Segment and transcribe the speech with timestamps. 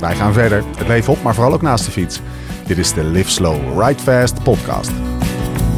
[0.00, 0.62] wij gaan verder.
[0.76, 2.20] Het leven op, maar vooral ook naast de fiets.
[2.66, 4.90] Dit is de Live Slow, Ride Fast podcast.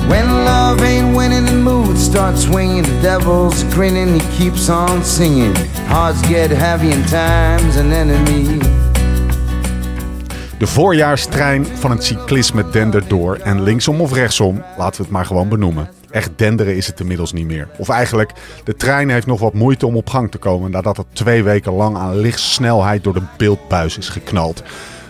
[0.09, 2.85] When love ain't winning, the mood starts swinging.
[2.85, 5.57] The devil's grinning, he keeps on singing.
[5.87, 8.59] Hearts get heavy and time's an enemy.
[10.59, 13.37] De voorjaarstrein van het cyclisme dendert door.
[13.37, 15.98] En linksom of rechtsom, laten we het maar gewoon benoemen.
[16.11, 17.69] Echt denderen is het inmiddels niet meer.
[17.77, 18.33] Of eigenlijk,
[18.65, 20.71] de trein heeft nog wat moeite om op gang te komen.
[20.71, 24.63] Nadat het twee weken lang aan lichtsnelheid door de beeldbuis is geknald.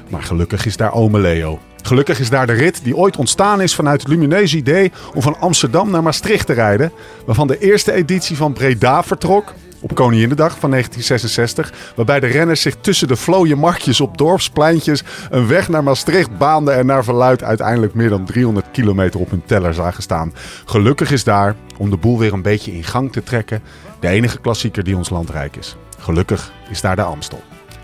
[0.09, 1.59] Maar gelukkig is daar ome Leo.
[1.83, 5.41] Gelukkig is daar de rit die ooit ontstaan is vanuit het lumineuze idee om van
[5.41, 6.93] Amsterdam naar Maastricht te rijden.
[7.26, 11.73] Waarvan de eerste editie van Breda vertrok op Koninginnedag van 1966.
[11.96, 16.76] Waarbij de renners zich tussen de vlooie marktjes op dorpspleintjes een weg naar Maastricht baanden.
[16.76, 20.32] En naar verluid uiteindelijk meer dan 300 kilometer op hun teller zagen staan.
[20.65, 23.62] Gelukkig is daar, om de boel weer een beetje in gang te trekken,
[24.01, 25.76] de enige klassieker die ons land rijk is.
[25.98, 27.42] Gelukkig is daar de Amstel.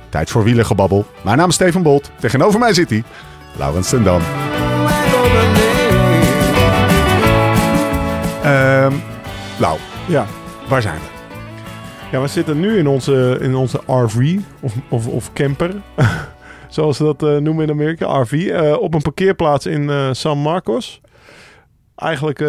[0.09, 1.07] Tijd voor wielergebabbel.
[1.25, 2.11] Mijn naam is Steven Bolt.
[2.21, 3.05] Tegenover mij zit hij,
[3.57, 4.21] Laurens ten Dam.
[8.43, 8.93] Ehm
[9.59, 10.27] Lau, Ja.
[10.69, 11.14] waar zijn we?
[12.15, 15.71] Ja, we zitten nu in onze, in onze RV of, of, of camper.
[16.69, 18.33] Zoals ze dat eh, noemen in Amerika, RV.
[18.33, 21.01] eh, op een parkeerplaats in eh, San Marcos.
[21.97, 22.49] Eigenlijk eh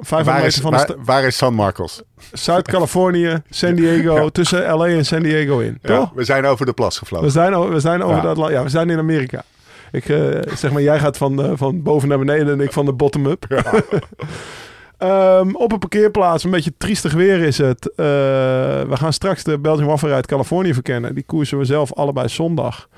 [0.00, 2.02] 500 Waar meter is, van de waar, waar is San Marcos?
[2.32, 5.78] Zuid-Californië, San Diego, tussen LA en San Diego in.
[5.82, 6.10] Ja, Toch?
[6.14, 7.26] we zijn over de plas gevlogen.
[7.26, 8.22] We zijn, we zijn over Ja.
[8.22, 8.52] dat land.
[8.52, 9.42] Ja, we zijn in Amerika.
[9.92, 10.04] Ik
[10.54, 13.46] zeg maar, jij gaat van, van boven naar beneden en ik van de bottom-up.
[15.00, 17.90] Ehm, op een parkeerplaats, een beetje triestig weer is het.
[17.90, 17.96] Eh,
[18.82, 21.14] we gaan straks de Belgian Waffle uit Californië verkennen.
[21.14, 22.88] Die koersen we zelf allebei zondag.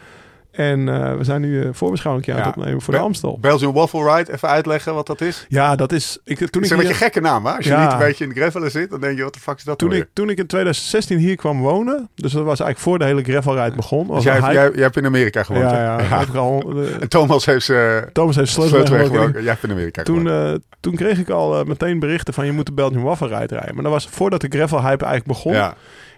[0.53, 2.47] En eh, we zijn nu een voorbeschouwing aan Ja.
[2.47, 3.39] het opnemen voor de Amstel.
[3.41, 5.47] Belgian Waffle Ride, even uitleggen wat dat is.
[5.49, 6.19] Ja, dat is...
[6.25, 7.53] Ik, toen Het ik is een beetje gekke naam, hè?
[7.57, 9.57] Als je niet een beetje in de gravelen zit, dan denk je, wat de fuck
[9.57, 12.61] is dat toen nou ik, toen ik in 2016 hier kwam wonen, dus dat was
[12.61, 13.99] eigenlijk voor de hele gravelrijd begon.
[14.07, 14.15] weer?
[14.15, 17.47] was Dus jij, jij, jij hebt in Amerika gewoond, ja, ja, al, eh, En Thomas
[17.47, 19.33] heeft zijn Thomas heeft sleutel sleutelweg.
[19.33, 20.53] Jij hebt in Amerika Toen, gewoond.
[20.55, 23.55] eh, toen kreeg ik al eh, meteen berichten van je moet de Belgian Waffle Ride
[23.55, 23.75] rijden.
[23.75, 25.53] Maar dat was voordat de gravel hype eigenlijk begon.
[25.53, 25.75] ja.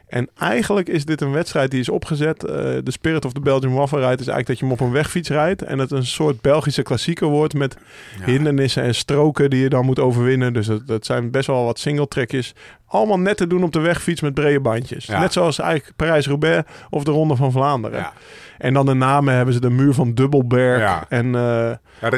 [0.06, 2.44] En eigenlijk is dit een wedstrijd die is opgezet.
[2.44, 4.91] eh, de spirit of the Belgian Waffle Ride is eigenlijk dat je hem op een
[4.92, 5.62] wegfiets rijdt.
[5.62, 7.76] En het een soort Belgische klassieker wordt met
[8.19, 8.25] Ja.
[8.25, 10.53] hindernissen en stroken die je dan moet overwinnen.
[10.53, 12.54] Dus dat, dat zijn best wel wat singletrekjes.
[12.94, 15.06] Allemaal net te doen op de wegfiets met brede bandjes.
[15.06, 15.21] Ja.
[15.21, 17.99] Net zoals eigenlijk Parijs-Roubaix of de Ronde van Vlaanderen.
[17.99, 18.12] Ja.
[18.59, 20.81] En dan de namen hebben ze de muur van Dubbelberg.
[20.81, 21.05] Ja.
[21.09, 21.71] En eh,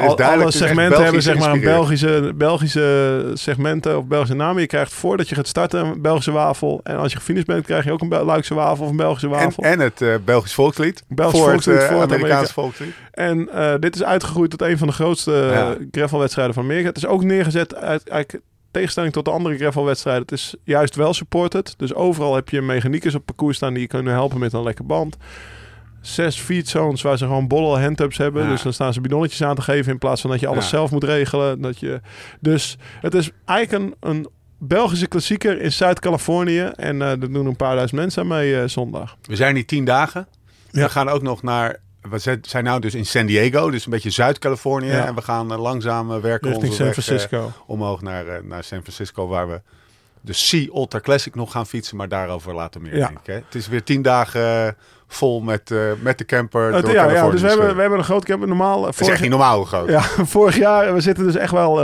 [0.07, 1.59] al- alle segmenten hebben zeg maar een.
[1.61, 4.61] Belgische, Belgische segmenten of Belgische namen.
[4.61, 6.79] Je krijgt voordat je gaat starten een Belgische wafel.
[6.83, 9.27] En als je gefinished bent, krijg je ook een Bel- Luikse wafel of een Belgische
[9.27, 9.63] En, wafel.
[9.63, 11.03] en het eh, Belgisch volkslied.
[11.07, 12.93] Belgisch voor volkslied het, eh, voor het Amerikaans Amerika- volkslied.
[13.11, 13.49] En
[13.79, 16.87] dit is uitgegroeid tot een van de grootste gravelwedstrijden van Amerika.
[16.87, 20.21] Het is ook neergezet uit eigenlijk tegenstelling tot de andere gravelwedstrijden.
[20.21, 21.73] Het is juist wel supported.
[21.77, 24.85] Dus overal heb je mechaniekers op parcours staan die je kunnen helpen met een lekker
[24.85, 25.17] band.
[26.01, 28.43] Zes feed zones waar ze gewoon bolle handtubs hebben.
[28.43, 28.49] Ja.
[28.49, 30.69] Dus dan staan ze bidonnetjes aan te geven in plaats van dat je alles Ja.
[30.69, 31.61] zelf moet regelen.
[31.61, 32.01] Dat je...
[32.39, 34.27] Dus het is eigenlijk een, een
[34.59, 36.61] Belgische klassieker in Zuid-Californië.
[36.61, 39.17] En eh er doen een paar duizend mensen aan mee eh, zondag.
[39.21, 40.27] We zijn hier tien dagen.
[40.71, 40.83] Ja.
[40.83, 41.79] We gaan ook nog naar...
[42.09, 44.87] We zijn- nou dus in San Diego, dus een beetje Zuid-Californië.
[44.87, 45.05] Ja.
[45.05, 47.51] En we gaan eh, langzaam eh, werken Richting onze San eh, Francisco.
[47.65, 49.61] omhoog naar, naar San Francisco, waar we
[50.21, 53.07] de Sea Ultra Classic nog gaan fietsen, maar daarover later meer, Ja.
[53.07, 53.25] denk ik.
[53.25, 53.33] Hè?
[53.33, 54.75] Het is weer tien dagen
[55.07, 58.47] vol met, met de camper door ja, dus we hebben, we hebben een groot camper.
[58.47, 59.89] Normaal, Het is vorig, echt niet normaal groot.
[59.89, 60.01] ja,
[60.35, 61.75] vorig jaar, we zitten dus echt wel,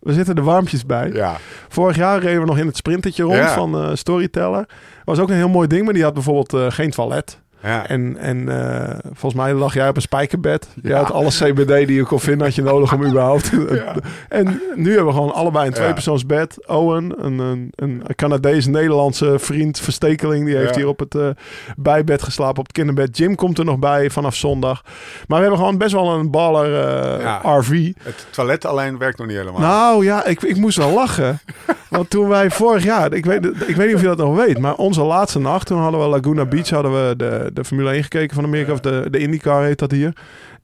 [0.00, 1.10] we zitten er warmpjes bij.
[1.12, 1.36] Ja.
[1.68, 3.54] Vorig jaar reden we nog in het sprintertje rond Ja.
[3.54, 4.66] van Storyteller.
[5.04, 7.38] Was ook een heel mooi ding, maar die had bijvoorbeeld geen toilet.
[7.62, 7.86] Ja.
[7.86, 10.68] En, en eh, volgens mij lag jij op een spijkerbed.
[10.82, 10.96] Je Ja.
[10.98, 13.50] had alle CBD die je kon vinden, had je nodig om überhaupt.
[13.70, 13.94] Ja.
[14.28, 16.66] En nu hebben we gewoon allebei een tweepersoonsbed.
[16.66, 21.28] Owen, een, een, een Canadees-Nederlandse vriend, verstekeling, die heeft hier op het eh,
[21.76, 23.16] bijbed geslapen, op het kinderbed.
[23.16, 24.82] Jim komt er nog bij vanaf zondag.
[25.26, 26.74] Maar we hebben gewoon best wel een baller
[27.20, 27.38] eh.
[27.58, 27.92] RV.
[28.02, 29.60] Het toilet alleen werkt nog niet helemaal.
[29.60, 31.38] Nou ja, ik, ik moest wel lachen.
[31.88, 34.58] Want toen wij vorig jaar, ik weet, ik weet niet of je dat nog weet,
[34.58, 38.02] maar onze laatste nacht, toen hadden we Laguna Beach, hadden we de, de Formule 1
[38.02, 40.12] gekeken van Amerika, of de, de IndyCar heet dat hier.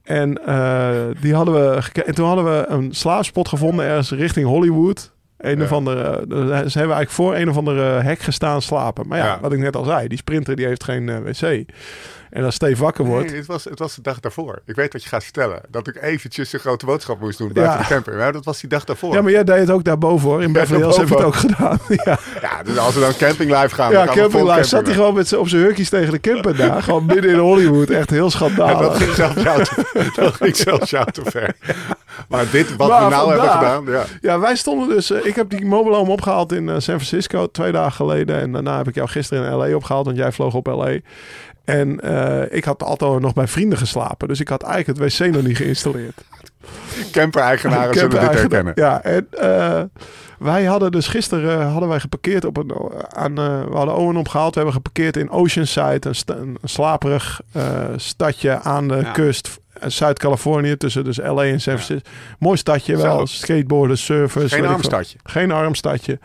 [0.03, 0.89] En eh,
[1.21, 5.11] die hadden we en toen hadden we een slaapspot gevonden ergens richting Hollywood.
[5.37, 5.63] Een Ja.
[5.63, 9.07] of andere, eh, ze hebben eigenlijk voor een of andere hek gestaan slapen.
[9.07, 9.39] Maar ja, Ja.
[9.41, 11.65] wat ik net al zei, die sprinter die heeft geen eh, wc.
[12.29, 14.61] En als Steve wakker wordt, Nee, het, was, het was de dag daarvoor.
[14.65, 15.61] Ik weet wat je gaat vertellen.
[15.69, 17.81] Dat ik eventjes een grote boodschap moest doen buiten Ja.
[17.81, 18.13] de camper.
[18.15, 19.13] Maar dat was die dag daarvoor.
[19.13, 20.43] Ja, maar jij deed het ook daarboven hoor.
[20.43, 21.79] In Beverly Hills heb je het ook gedaan.
[22.05, 23.91] ja, Ja, dus als we dan camping live gaan...
[23.91, 26.83] ja Camping Live zat hij gewoon met op zijn hurkjes tegen de camper daar.
[26.83, 27.89] gewoon midden in Hollywood.
[27.89, 28.97] Echt heel En dat schandalig.
[28.97, 31.55] ging zelfs jou te, dat ging zelfs jou te ver.
[32.29, 33.85] Maar dit, wat Maar we nou hebben gedaan...
[33.85, 34.03] Ja.
[34.21, 35.11] Ja, wij stonden dus...
[35.11, 38.39] eh, ik heb die mobile home opgehaald in eh, San Francisco twee dagen geleden.
[38.41, 39.75] En daarna heb ik jou gisteren in L.A.
[39.75, 40.97] opgehaald, want jij vloog op L.A.
[41.65, 44.27] En eh, ik had altijd nog bij vrienden geslapen.
[44.27, 46.21] Dus ik had eigenlijk het wc nog niet geïnstalleerd.
[47.11, 48.71] Camper-eigenaren zullen dit herkennen.
[48.75, 49.81] Ja, en eh,
[50.39, 52.71] wij hadden dus gisteren hadden wij geparkeerd op een...
[53.09, 53.35] Aan,
[53.69, 54.49] we hadden Owen opgehaald.
[54.53, 56.07] We hebben geparkeerd in Oceanside.
[56.07, 57.63] Een, sta- een slaperig eh,
[57.95, 59.11] stadje aan de Ja.
[59.11, 59.59] kust.
[59.79, 62.09] Eh, Zuid-Californië, tussen dus LA en San Francisco.
[62.39, 63.27] Mooi stadje wel.
[63.27, 63.35] Zo.
[63.35, 64.53] Skateboarders, surfers.
[64.53, 65.17] Geen arm stadje.
[65.23, 66.19] Geen arm stadje.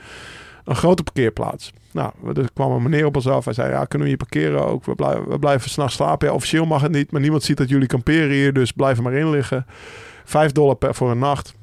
[0.65, 1.73] Een grote parkeerplaats.
[1.91, 3.45] Nou, er kwam een meneer op ons af.
[3.45, 4.85] Hij zei, ja, kunnen we hier parkeren ook?
[4.85, 6.29] We blijven, we blijven s'nachts slapen.
[6.29, 8.53] Ja, officieel mag het niet, maar niemand ziet dat jullie kamperen hier.
[8.53, 9.67] Dus blijf er maar in liggen.
[10.25, 11.55] Vijf dollar per voor een nacht.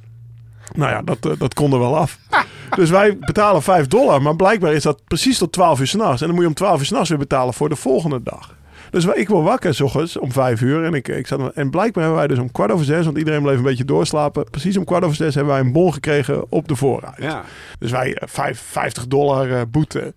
[0.76, 2.18] Nou ja, dat, eh, dat kon er wel af.
[2.76, 4.22] Dus wij betalen 5 dollar.
[4.22, 6.22] Maar blijkbaar is dat precies tot 12 uur s'nachts.
[6.22, 8.56] En dan moet je om 12 uur s'nachts weer betalen voor de volgende dag.
[8.90, 10.84] Dus ik word wakker s ochtends om 5 uur.
[10.84, 13.42] En, ik, ik zat, en blijkbaar hebben wij dus om kwart over zes, want iedereen
[13.42, 14.50] bleef een beetje doorslapen.
[14.50, 17.18] Precies om kwart over zes hebben wij een bon gekregen op de voorraad.
[17.18, 17.44] Ja.
[17.80, 20.14] Dus wij eh, vijf- 50 dollar eh, boete.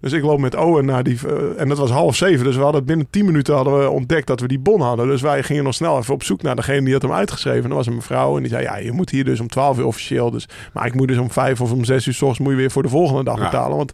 [0.00, 1.18] Dus ik loop met Owen naar die...
[1.28, 2.44] eh, en dat was half zeven.
[2.44, 5.06] Dus we hadden binnen 10 minuten hadden we ontdekt dat we die bon hadden.
[5.06, 7.62] Dus wij gingen nog snel even op zoek naar degene die had hem uitgeschreven.
[7.62, 8.36] En dat was een mevrouw.
[8.36, 10.30] En die zei, ja, je moet hier dus om 12 uur officieel.
[10.30, 12.56] Dus, maar ik moet dus om 5 of om 6 uur s ochtends moet je
[12.56, 13.44] weer voor de volgende dag Ja.
[13.44, 13.76] betalen.
[13.76, 13.92] Want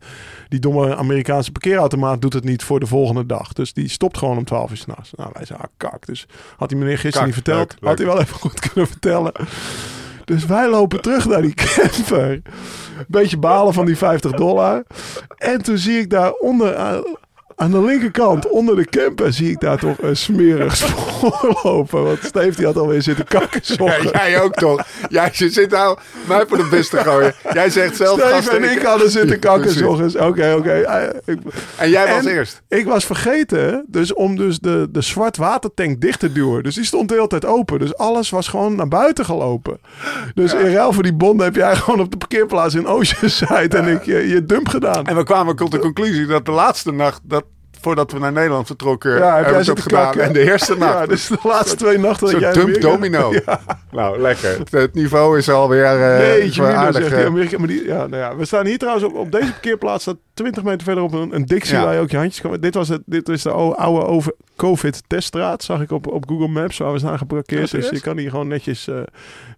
[0.49, 3.53] die domme Amerikaanse parkeerautomaat doet het niet voor de volgende dag.
[3.53, 5.11] Dus die stopt gewoon om 12 uur s'nachts.
[5.17, 6.07] Nou, wij zeiden, ah, kak.
[6.07, 6.27] Dus
[6.57, 7.59] had die meneer gisteren Kak, niet verteld.
[7.71, 7.89] leuk, leuk.
[7.89, 9.33] Had hij wel even goed kunnen vertellen.
[10.27, 12.43] Dus wij lopen terug naar die camper.
[13.09, 14.83] Beetje balen van die 50 dollar.
[15.37, 16.75] En toen zie ik daar onder
[17.57, 22.03] aan, de linkerkant, onder de camper, zie ik daar toch een smerig spoor lopen.
[22.05, 23.61] Want Steve die had alweer zitten kakken.
[24.13, 24.87] Ja, jij ook toch?
[25.09, 27.35] Jij zit nou mij voor de beste gooien.
[27.53, 28.19] Jij zegt zelf...
[28.19, 29.89] Steve gasten, en ik hadden zitten kakken.
[30.27, 30.71] Oké, oké.
[30.71, 31.35] Eh,
[31.77, 32.63] En jij was En- eerst.
[32.69, 36.63] Ik was vergeten dus om dus de, de zwart watertank dicht te duwen.
[36.63, 37.79] Dus die stond de hele tijd open.
[37.79, 39.81] Dus alles was gewoon naar buiten gelopen.
[40.35, 43.87] Dus in ruil voor die bonden heb jij gewoon op de parkeerplaats in Oceanside en
[43.89, 45.07] ik je, je dump gedaan.
[45.07, 47.21] En we kwamen tot de conclusie dat de laatste nacht...
[47.25, 47.45] Dat,
[47.87, 50.03] voordat we naar Nederland vertrokken, Ja, heb hebben jij het gedaan.
[50.05, 50.23] kakken?
[50.23, 50.99] En de eerste nacht.
[50.99, 53.33] Ja, dus de laatste twee nachten Zo'n dump domino.
[53.91, 54.59] Nou, lekker.
[54.71, 57.03] Het, niveau is alweer uh, aardig.
[57.03, 59.51] zegt eh, Amerika, maar die, ja, nou ja, we staan hier trouwens op, op deze
[59.51, 60.05] parkeerplaats,
[60.37, 61.85] 20 meter verderop een, een Ja.
[61.85, 62.61] waar je ook je handjes kan...
[62.61, 66.79] Dit, was het, dit is de oude over COVID-teststraat, zag ik op, op Google Maps,
[66.79, 67.71] waar we staan geparkeerd.
[67.71, 68.89] Dus je kan hier gewoon netjes...
[68.89, 69.01] eh,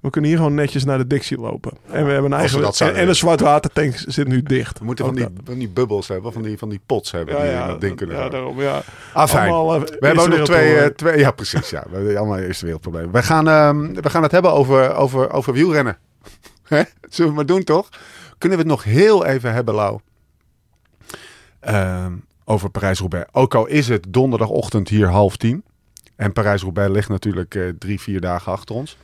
[0.01, 1.73] we kunnen hier gewoon netjes naar de Dixie lopen.
[1.91, 2.73] En we hebben een eigen...
[2.79, 4.79] En, een zwart watertank zit nu dicht.
[4.79, 5.33] we moeten van die, dat.
[5.45, 7.97] van die bubbels hebben, van die, van die pots hebben Ja, die ja, dat ding
[7.97, 8.83] kunnen ja, daarom, ja.
[9.13, 9.51] Ah, fijn.
[9.53, 11.19] Allemaal, eh, We hebben ook nog twee, eh, twee...
[11.19, 11.71] Ja, precies.
[11.71, 11.85] Ja.
[11.91, 13.13] We hebben allemaal eerste wereldproblemen.
[13.13, 15.99] We gaan, ehm, we gaan het hebben over, over, over wielrennen.
[16.69, 17.89] Zullen we het maar doen, toch?
[18.39, 19.99] Kunnen we het nog heel even hebben, Lau?
[21.61, 22.13] Ehm,
[22.45, 23.27] over Parijs-Roubaix.
[23.33, 25.65] Ook al is het donderdagochtend hier half tien.
[26.17, 28.97] En Parijs-Roubaix ligt natuurlijk eh, drie, vier dagen achter ons.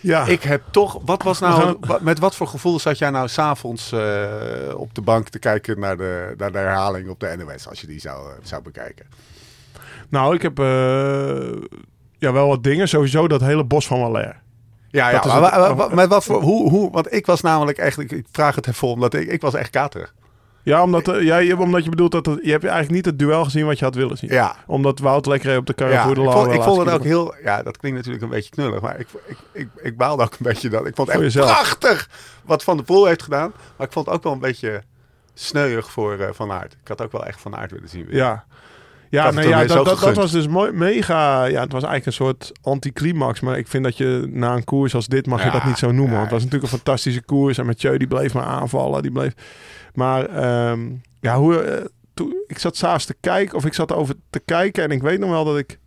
[0.00, 0.98] Ja, Ik heb toch...
[1.04, 1.76] Wat was nou...
[1.80, 5.80] gaan- met wat voor gevoel zat jij nou s'avonds eh op de bank te kijken
[5.80, 7.68] naar de, naar de herhaling op de NOS?
[7.68, 9.06] Als je die zou, eh, zou bekijken.
[10.08, 10.58] nou, ik heb
[12.18, 12.88] ja, wel wat dingen.
[12.88, 14.42] Sowieso dat hele bos van Waller.
[14.90, 18.68] Ja, ja maar, wat voor, hoe, hoe, want ik was namelijk eigenlijk, ik vraag het
[18.68, 20.14] even omdat ik, ik was echt katerig.
[20.64, 23.44] Ja, omdat, eh, jij, omdat je bedoelt dat het, je hebt eigenlijk niet het duel
[23.44, 24.30] gezien wat je had willen zien.
[24.30, 27.04] Ja, Omdat Wout lekker op de ja Carrefour ik de vond, ik vond het ook
[27.04, 30.32] heel, ja, dat klinkt natuurlijk een beetje knullig, maar ik, ik, ik, ik baalde ook
[30.32, 30.86] een beetje dat.
[30.86, 31.50] Ik vond het echt jezelf.
[31.50, 32.08] prachtig
[32.44, 34.82] wat Van der Poel heeft gedaan, maar ik vond het ook wel een beetje
[35.34, 36.72] sneuig voor eh, Van Aert.
[36.82, 38.06] Ik had ook wel echt Van Aert willen zien.
[38.06, 38.16] weer.
[38.16, 38.44] Ja.
[39.14, 41.44] Ja, nee, ja dat, dat, was dus mooi, mega...
[41.44, 43.40] Ja, het was eigenlijk een soort anticlimax.
[43.40, 45.92] Maar ik vind dat je na een koers als dit mag je dat niet zo
[45.92, 46.12] noemen.
[46.12, 46.18] ja.
[46.18, 47.58] Want het was natuurlijk een fantastische koers.
[47.58, 49.02] En Mathieu die bleef maar aanvallen.
[49.02, 49.32] Die bleef...
[49.94, 50.80] Maar ehm,
[51.20, 51.56] ja, hoe...
[51.56, 54.84] eh, toen, ik zat s'avonds te kijken, of ik zat over te kijken.
[54.84, 55.78] En ik weet nog wel dat ik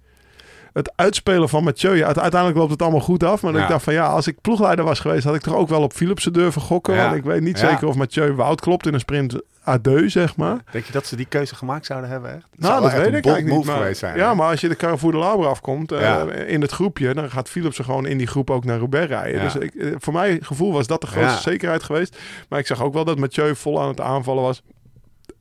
[0.77, 2.03] het uitspelen van Mathieu...
[2.03, 3.41] Uiteindelijk loopt het allemaal goed af.
[3.41, 3.61] Maar Ja.
[3.63, 5.23] ik dacht van ja, als ik ploegleider was geweest...
[5.23, 6.93] had ik toch ook wel op Philipsen durven gokken.
[6.93, 7.03] Ja.
[7.03, 7.69] Want ik weet niet Ja.
[7.69, 10.57] zeker of Mathieu Wout klopt in een sprint adieu, zeg maar.
[10.71, 12.35] Denk je dat ze die keuze gemaakt zouden hebben?
[12.35, 12.45] Echt?
[12.55, 13.55] Nou, zou dat echt weet ik eigenlijk niet.
[13.55, 14.17] move Maar, geweest zijn.
[14.17, 14.35] ja, hè?
[14.35, 17.77] maar als je de Carrefour de Lauber afkomt eh, in het groepje, dan gaat Philips
[17.77, 19.41] er gewoon in die groep ook naar Roubaix rijden.
[19.41, 19.43] Ja.
[19.43, 21.51] Dus ik, eh, voor mijn gevoel was dat de grootste Ja.
[21.51, 22.17] zekerheid geweest.
[22.49, 24.61] Maar ik zag ook wel dat Mathieu vol aan het aanvallen was.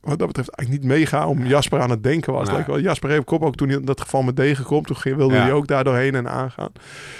[0.09, 2.43] Wat dat betreft eigenlijk niet mega om Jasper aan het denken was.
[2.45, 2.53] Nee.
[2.53, 2.79] Lijkt wel.
[2.79, 4.87] Jasper heeft kop ook toen hij in dat geval met degen komt.
[4.87, 5.41] Toen wilde Ja.
[5.41, 6.69] hij ook daar doorheen en aangaan.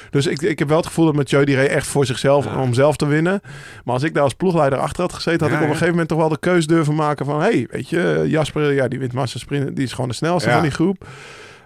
[0.10, 2.62] Dus ik, ik heb wel het gevoel dat Mathieu die reed echt voor zichzelf Ja.
[2.62, 3.42] om zelf te winnen.
[3.84, 5.92] Maar als ik daar als ploegleider achter had gezeten, had Ja, ik op een gegeven
[5.92, 9.14] moment toch wel de keus durven maken van, hey, weet je, Jasper, ja, die wint
[9.14, 11.08] massa sprint, die is gewoon de snelste van die groep.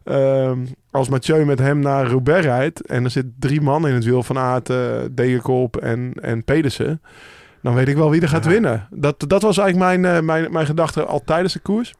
[0.03, 0.57] Ehm,
[0.91, 4.23] als Mathieu met hem naar Roubaix rijdt en er zit drie man in het wiel
[4.23, 4.77] van Aert, eh
[5.11, 7.01] Degenkolb en, en Pedersen,
[7.62, 8.50] dan weet ik wel wie er gaat Ja.
[8.50, 8.88] winnen.
[8.89, 11.94] Dat, dat was eigenlijk mijn, eh, mijn, mijn gedachte al tijdens de koers.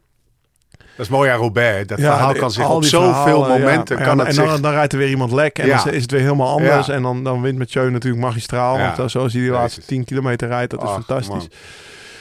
[0.98, 1.88] Dat is mooi aan Roubaix.
[1.88, 3.98] Dat Ja, verhaal kan zich op zoveel momenten...
[3.98, 4.04] ja.
[4.04, 4.60] kan het en dan, zich...
[4.60, 5.84] dan rijdt er weer iemand lek en Ja.
[5.84, 6.90] dan is het weer helemaal anders.
[6.90, 8.78] En dan, dan wint Mathieu natuurlijk magistraal.
[8.78, 9.96] Want eh, zoals hij die laatste Jezus.
[9.96, 11.28] 10 kilometer rijdt, dat is Ach, fantastisch.
[11.28, 11.48] man.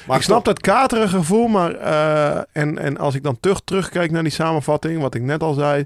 [0.06, 4.10] Maar ik snap dat katerige gevoel, maar eh, en, en als ik dan terug, terugkijk
[4.10, 5.84] naar die samenvatting, wat ik net al zei.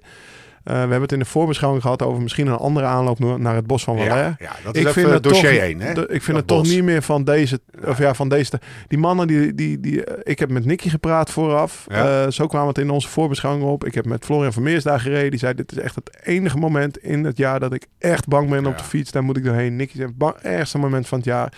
[0.64, 3.66] Eh, we hebben het in de voorbeschouwing gehad over misschien een andere aanloop naar- het
[3.66, 4.34] bos van Valais.
[4.38, 6.12] Ja, dat is ik even vind het dossier toch, 1, hè?
[6.12, 8.60] ik vind het toch niet meer van deze, of ja, van deze.
[8.88, 11.86] Die mannen die, die, die, eh, ik heb met Nicky gepraat vooraf.
[11.88, 13.84] Eh, zo kwam het in onze voorbeschouwing op.
[13.84, 15.30] Ik heb met Florian Vermeers daar gereden.
[15.30, 18.50] Die zei: dit is echt het enige moment in het jaar dat ik echt bang
[18.50, 19.10] ben op de fiets.
[19.10, 19.76] Daar moet ik doorheen.
[19.76, 21.52] Nicky zei: bang, ergste moment van het jaar.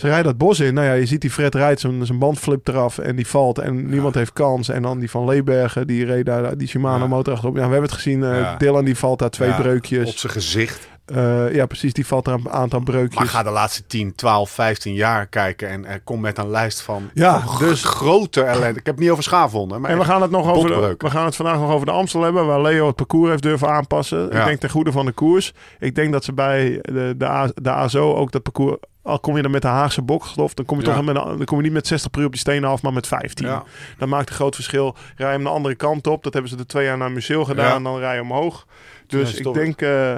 [0.00, 0.74] Ze rijden dat bos in.
[0.74, 3.58] Nou ja, je ziet die Fred rijdt, zijn, band flipt eraf en die valt.
[3.58, 4.68] En niemand heeft kans.
[4.68, 7.54] En dan die van Leebergen, die reed daar die Shimano motor achterop.
[7.56, 8.24] Ja, we hebben het gezien.
[8.24, 8.58] eh.
[8.58, 10.08] Dylan die valt daar twee breukjes.
[10.10, 10.88] Op zijn gezicht.
[11.14, 11.92] Eh, ja, precies.
[11.92, 13.18] Die valt er een aantal breukjes.
[13.18, 17.10] Maar ga de laatste 10, 12, 15 jaar kijken en kom met een lijst van
[17.14, 18.78] Ja, van dus- grote ellende.
[18.78, 21.10] Ik heb het niet over schaafwonden, maar En we gaan, het nog over de, we
[21.10, 24.18] gaan het vandaag nog over de Amstel hebben, waar Leo het parcours heeft durven aanpassen.
[24.18, 24.38] Ja.
[24.40, 25.52] Ik denk ten goede van de koers.
[25.78, 28.76] Ik denk dat ze bij de, de, A- de ASO ook dat parcours...
[29.02, 30.94] Al kom je dan met de Haagse bokstof, dan kom je, Ja.
[30.94, 32.92] toch met, dan kom je niet met 60 per uur op die stenen af, maar
[32.92, 33.46] met 15.
[33.46, 33.62] Ja.
[33.98, 34.96] Dat maakt een groot verschil.
[35.16, 36.22] Rij hem de andere kant op.
[36.22, 37.82] Dat hebben ze de twee jaar naar Museeuw gedaan.
[37.82, 37.90] Ja.
[37.90, 38.66] Dan rij je omhoog.
[39.06, 40.14] Dus ik, denk, eh,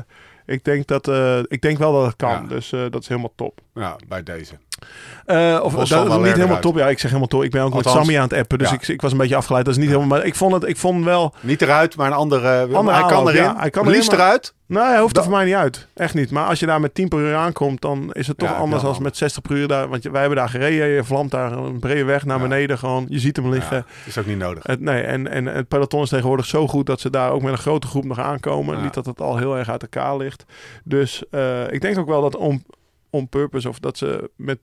[0.47, 2.43] ik, denk dat, eh, ik denk wel dat het kan.
[2.43, 2.49] Ja.
[2.49, 3.61] Dus eh, dat is helemaal top.
[3.75, 4.55] ja, bij deze.
[5.25, 6.77] Eh, of dat is niet helemaal top.
[6.77, 7.43] Ja, ik zeg helemaal top.
[7.43, 8.59] Ik ben ook met Sammy aan het appen.
[8.59, 8.75] Dus ja.
[8.75, 9.65] ik, ik was een beetje afgeleid.
[9.65, 10.19] Dat is niet helemaal...
[10.19, 11.35] Maar ik vond, het, ik vond wel...
[11.41, 12.69] Niet eruit, maar een andere.
[12.73, 13.43] Andere hij kan erin.
[13.43, 14.55] ja, hij kan liefst eruit.
[14.67, 15.87] Nee, hij hoeft er voor mij niet uit.
[15.95, 16.31] Echt niet.
[16.31, 18.83] Maar als je daar met 10 per uur aankomt, dan is het toch Ja, anders
[18.83, 19.69] dan met 60 per uur.
[19.69, 20.89] Daar, want wij hebben daar gereden.
[20.89, 22.43] Je vlamt daar een brede weg naar Ja.
[22.43, 23.07] beneden gewoon.
[23.09, 23.77] Je ziet hem liggen.
[23.77, 24.63] Ja, is ook niet nodig.
[24.67, 27.53] Het, nee, en, en het peloton is tegenwoordig zo goed dat ze daar ook met
[27.53, 28.83] een grote groep nog aankomen.
[28.83, 30.45] Niet dat het al heel erg uit elkaar ligt.
[30.85, 32.65] Dus eh, ik denk ook wel dat on,
[33.11, 34.59] on purpose of dat ze met,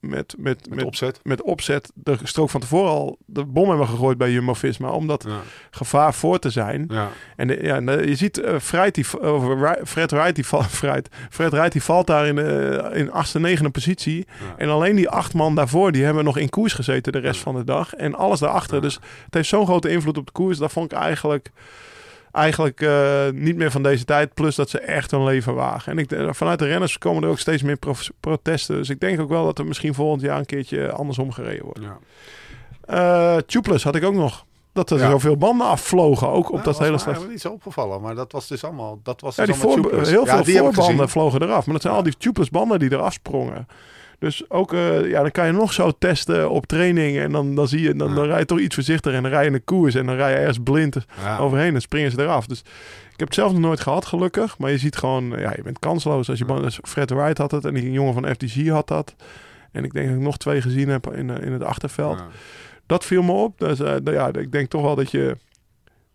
[0.00, 1.20] met, met, Met met, opzet.
[1.22, 4.90] met opzet de strook van tevoren al de bom hebben gegooid bij Jumbo-Visma.
[4.90, 5.40] Om dat Ja.
[5.70, 6.84] gevaar voor te zijn.
[6.88, 7.08] Ja.
[7.36, 9.04] En de- ja, eh, je ziet eh, Fred, die,
[9.84, 13.70] Fred Wright, die, val- Fred, Fred Wright, die valt daar in, de in achtste, negende
[13.70, 14.26] positie.
[14.40, 14.54] Ja.
[14.56, 17.54] En alleen die acht man daarvoor, die hebben nog in koers gezeten de rest van
[17.54, 17.94] de dag.
[17.94, 18.80] En alles daarachter.
[18.82, 20.58] Dus het heeft zo'n grote invloed op de koers.
[20.58, 21.50] Dat vond ik eigenlijk,
[22.36, 24.34] eigenlijk eh, niet meer van deze tijd.
[24.34, 25.92] Plus dat ze echt hun leven wagen.
[25.92, 27.78] En ik, eh, vanuit de renners komen er ook steeds meer
[28.20, 28.76] protesten.
[28.76, 31.80] Dus ik denk ook wel dat er misschien volgend jaar een keertje andersom gereden wordt.
[31.82, 31.98] Ja.
[32.86, 34.44] Eh Tubeless had ik ook nog.
[34.72, 35.10] Dat er Ja.
[35.10, 36.28] zoveel banden afvlogen.
[36.28, 37.04] Ook op Nou, dat hele slecht.
[37.06, 39.00] helemaal niet zo opgevallen, maar dat was dus allemaal.
[39.02, 41.64] Dat was Ja, dus die allemaal heel Ja, veel voorbanden vlogen eraf.
[41.64, 41.98] Maar dat zijn Ja.
[41.98, 43.66] al die tubeless banden die eraf sprongen.
[44.18, 47.18] Dus ook, eh, ja, dan kan je nog zo testen op training.
[47.18, 49.16] En dan, dan zie je, dan, dan rij je toch iets voorzichtiger.
[49.16, 49.94] En dan rij je in een koers.
[49.94, 51.38] En dan rij je ergens blind Ja.
[51.38, 51.74] overheen.
[51.74, 52.46] En springen ze eraf.
[52.46, 52.58] Dus
[53.12, 54.58] ik heb het zelf nog nooit gehad, gelukkig.
[54.58, 56.28] Maar je ziet gewoon, ja, je bent kansloos.
[56.28, 56.70] Als je, Ja.
[56.82, 57.64] Fred Wright had het.
[57.64, 59.14] En die jongen van FTG had dat.
[59.72, 62.18] En ik denk dat ik nog twee gezien heb in, eh, in het achterveld.
[62.18, 62.26] Ja.
[62.86, 63.58] Dat viel me op.
[63.58, 65.36] Dus eh, nou ja, ik denk toch wel dat je,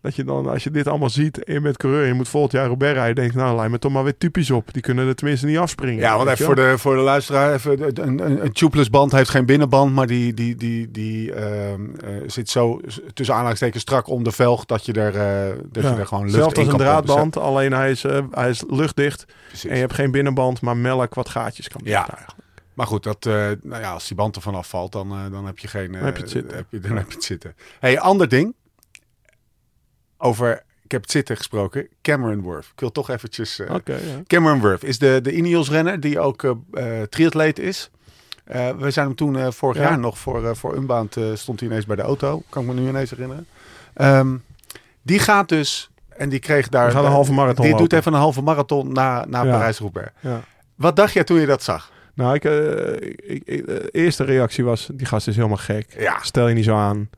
[0.02, 2.52] dat je dan, als je dit allemaal ziet en je bent coureur je moet volgend
[2.52, 4.72] jaar Robert rijden, denk nou, lijkt me toch maar weer typisch op.
[4.72, 6.00] Die kunnen er tenminste niet afspringen.
[6.00, 9.12] Ja, want even voor de, voor de luisteraar, even, de- een, een, een tubeless band
[9.12, 12.80] heeft geen binnenband, maar die, die, die, die ehm, eh, zit zo
[13.12, 15.90] tussen aanhalingstekens strak om de velg dat je er, eh, dat Ja.
[15.90, 18.64] je er gewoon lucht Zelfs in als een draadband, alleen hij is, eh, hij is
[18.68, 19.68] luchtdicht Precies.
[19.70, 21.98] en je hebt geen binnenband, maar melk wat gaatjes kan Ja.
[21.98, 22.30] eigenlijk.
[22.74, 23.32] Maar goed, dat, eh,
[23.62, 25.86] nou ja, als die band ervan afvalt, dan, eh, dan heb je geen.
[25.86, 26.56] eh, Dan heb je het zitten.
[26.56, 27.54] Heb je, dan heb je het zitten.
[27.80, 28.54] Hey, ander ding.
[30.24, 31.88] Over, ik heb het zitten gesproken.
[32.02, 32.64] Cameron Worth.
[32.74, 33.56] Ik wil toch eventjes.
[33.56, 33.80] ja.
[34.26, 37.90] Cameron Worth is de, de Ineos-renner die ook eh, triatleet is.
[38.44, 39.82] Eh, we zijn hem toen vorig Ja.
[39.82, 42.42] jaar nog voor, voor Unbound stond hij ineens bij de auto.
[42.48, 43.46] Kan ik me nu ineens herinneren.
[43.94, 44.36] Ehm,
[45.02, 46.94] die gaat dus, en die kreeg daar...
[46.94, 49.50] Een halve marathon Die doet even een halve marathon na, na Ja.
[49.50, 50.10] Parijs-Roubaix.
[50.20, 50.40] ja.
[50.74, 51.90] Wat dacht jij toen je dat zag?
[52.14, 55.94] Nou, ik, ik, ik- de eerste reactie was, die gast is helemaal gek.
[55.98, 56.18] Ja.
[56.22, 57.10] Stel je niet zo aan.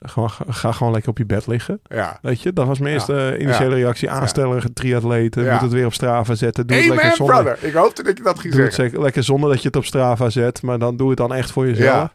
[0.00, 1.80] Gewoon, ga, gewoon lekker op je bed liggen.
[1.82, 2.18] Ja.
[2.22, 4.10] Weet je, dat was mijn eerste eh, initiële reactie.
[4.10, 5.50] Aanstellerige triatleten.
[5.52, 6.66] Moet het weer op Strava zetten.
[6.66, 7.42] Doe het lekker zonder.
[7.42, 7.64] brother.
[7.68, 9.00] Ik hoopte dat je dat ging Doe zeggen.
[9.02, 10.62] lekker zonder dat je het op Strava zet.
[10.62, 11.94] Maar dan doe het dan echt voor jezelf.
[11.94, 12.12] Ja.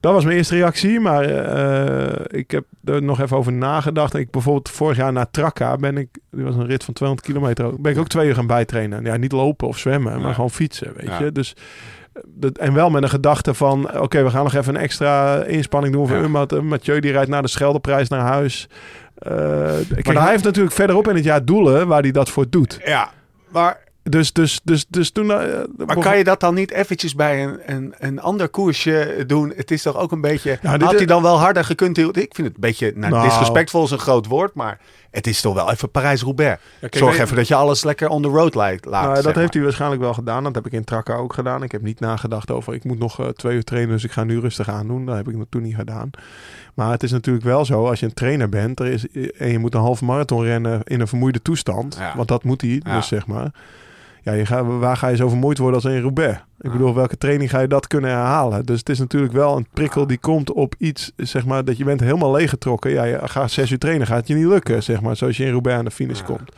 [0.00, 1.00] Dat was mijn eerste reactie.
[1.00, 4.14] Maar eh, ik heb er nog even over nagedacht.
[4.14, 6.08] Ik bijvoorbeeld vorig jaar naar Trakka ben ik...
[6.30, 7.80] Die was een rit van 200 kilometer.
[7.80, 9.04] Ben ik ook twee uur gaan bijtrainen.
[9.04, 10.18] Ja, niet lopen of zwemmen, Ja.
[10.18, 10.92] maar gewoon fietsen.
[10.96, 11.18] Weet Ja.
[11.22, 11.32] je.
[11.32, 11.56] Dus
[12.60, 14.00] en wel met een gedachte van...
[14.00, 16.46] Oké, we gaan nog even een extra inspanning doen voor Ja.
[16.54, 18.68] Uh, Mathieu die rijdt naar de Scheldeprijs naar huis.
[19.18, 22.78] Kijk, dan- hij heeft natuurlijk verderop in het jaar doelen waar hij dat voor doet.
[22.84, 23.10] Ja,
[23.48, 25.30] maar, Dus, dus, dus, dus toen...
[25.30, 25.38] eh,
[25.86, 29.52] maar kan je dat dan niet eventjes bij een, een, een ander koersje doen?
[29.56, 30.58] Het is toch ook een beetje...
[30.62, 31.98] Had hij dan wel harder gekund?
[31.98, 32.92] Ik vind het een beetje...
[32.94, 33.28] Nou, Nou.
[33.28, 34.78] disrespectvol is een groot woord, maar
[35.14, 36.62] het is toch wel even Parijs-Roubaix.
[36.90, 38.84] Zorg even dat je alles lekker on the road laat.
[38.84, 40.44] laat Nou, dat heeft hij waarschijnlijk wel gedaan.
[40.44, 41.62] Dat heb ik in Trakker ook gedaan.
[41.62, 42.74] Ik heb niet nagedacht over...
[42.74, 45.06] Ik moet nog eh, twee uur trainen, dus ik ga nu rustig aan doen.
[45.06, 46.10] Dat heb ik toen niet gedaan.
[46.74, 48.80] Maar het is natuurlijk wel zo, als je een trainer bent...
[48.80, 49.06] Er is,
[49.38, 51.96] en je moet een halve marathon rennen in een vermoeide toestand...
[51.98, 52.16] Ja.
[52.16, 53.50] want dat moet hij, dus zeg maar...
[54.24, 56.38] Ja, je gaat, waar ga je zo vermoeid worden als in Roubaix?
[56.60, 58.66] Ik bedoel, welke training ga je dat kunnen herhalen?
[58.66, 61.84] Dus het is natuurlijk wel een prikkel die komt op iets, zeg maar, dat je
[61.84, 62.90] bent helemaal leeggetrokken.
[62.90, 65.44] Ja, je gaat zes uur trainen, gaat het je niet lukken, zeg maar, zoals je
[65.44, 66.50] in Roubaix aan de finish komt.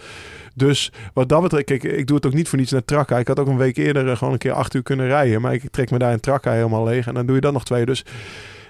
[0.54, 3.18] Dus wat dat betreft, kijk, ik doe het ook niet voor niets naar Trakka.
[3.18, 5.40] Ik had ook een week eerder gewoon een keer acht uur kunnen rijden.
[5.40, 7.06] Maar ik trek me daar in Trakka helemaal leeg.
[7.06, 7.86] En dan doe je dat nog twee.
[7.86, 8.04] Dus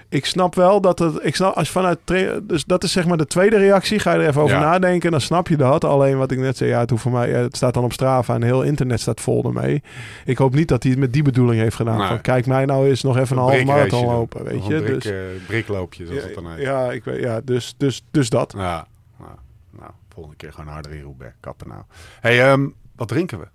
[0.09, 1.19] ik snap wel dat het.
[1.21, 1.99] Ik snap als vanuit.
[2.43, 3.99] Dus dat is zeg maar de tweede reactie.
[3.99, 4.61] Ga je er even over Ja.
[4.61, 5.11] nadenken.
[5.11, 5.83] Dan snap je dat.
[5.83, 6.69] Alleen wat ik net zei.
[6.69, 8.35] Ja, het, hoeft voor mij, het staat dan op Strava.
[8.35, 9.83] En heel internet staat vol ermee.
[10.25, 11.97] Ik hoop niet dat hij het met die bedoeling heeft gedaan.
[11.97, 12.07] Nee.
[12.07, 14.43] Van, kijk mij nou eens nog even een halve marathon lopen.
[14.43, 14.75] Weet je.
[14.75, 16.61] Een brik, Dus, eh, brikloopje, zoals het dan ja, heet.
[16.65, 18.53] ja, ik weet, ja dus, dus, dus dat.
[18.57, 18.87] Ja,
[19.19, 19.31] nou,
[19.79, 21.33] nou, volgende keer gewoon harder in Roubaix.
[21.39, 21.81] Kappen nou.
[22.21, 23.47] hey, ehm, wat drinken we?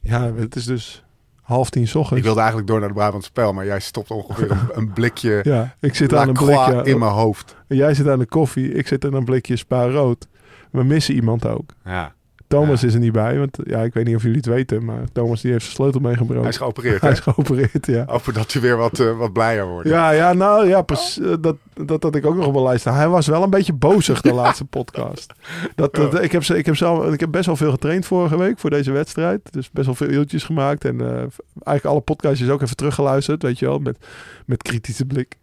[0.00, 1.04] Ja, het is dus
[1.48, 2.18] half tien 's ochtends.
[2.18, 5.40] Ik wilde eigenlijk door naar de Brabantse Spel, maar jij stopt ongeveer een, een blikje
[5.54, 6.80] Ja, ik zit aan een blikje.
[6.84, 7.56] in mijn hoofd.
[7.68, 10.26] Jij zit aan de koffie, ik zit aan een blikje spa rood.
[10.70, 11.70] We missen iemand ook.
[11.84, 12.12] Ja,
[12.48, 15.00] Thomas is er niet bij, want ja, ik weet niet of jullie het weten, maar
[15.12, 16.40] Thomas die heeft zijn sleutel meegebroken.
[16.40, 18.04] hij is geopereerd, Hij is geopereerd, ja.
[18.06, 19.88] Over dat hij weer wat, eh, wat blijer wordt.
[19.88, 22.80] Ja, ja, nou ja, precies, eh, dat, dat had ik ook nog op mijn lijst.
[22.80, 22.94] staan.
[22.94, 25.32] Hij was wel een beetje bozig de laatste podcast.
[25.74, 28.58] Dat, dat, ik, heb, ik, heb zelf, ik heb best wel veel getraind vorige week
[28.58, 29.52] voor deze wedstrijd.
[29.52, 30.84] Dus best wel veel uurtjes gemaakt.
[30.84, 31.08] En eh,
[31.62, 33.98] eigenlijk alle podcastjes ook even teruggeluisterd, weet je wel, met,
[34.46, 35.36] met kritische blik.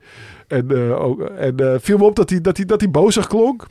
[0.47, 3.67] En, ook, en viel me op dat hij, dat hij, dat hij bozig klonk.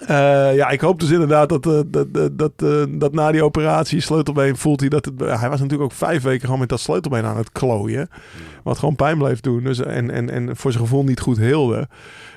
[0.00, 3.44] Eh, ja, ik hoop dus inderdaad dat, eh, dat, dat, dat, eh, dat na die
[3.44, 5.20] operatie sleutelbeen voelt hij dat het...
[5.20, 8.08] hij was natuurlijk ook vijf weken gewoon met dat sleutelbeen aan het klooien.
[8.62, 9.64] Wat gewoon pijn bleef doen.
[9.64, 11.88] Dus, en, en, en voor zijn gevoel niet goed heelde.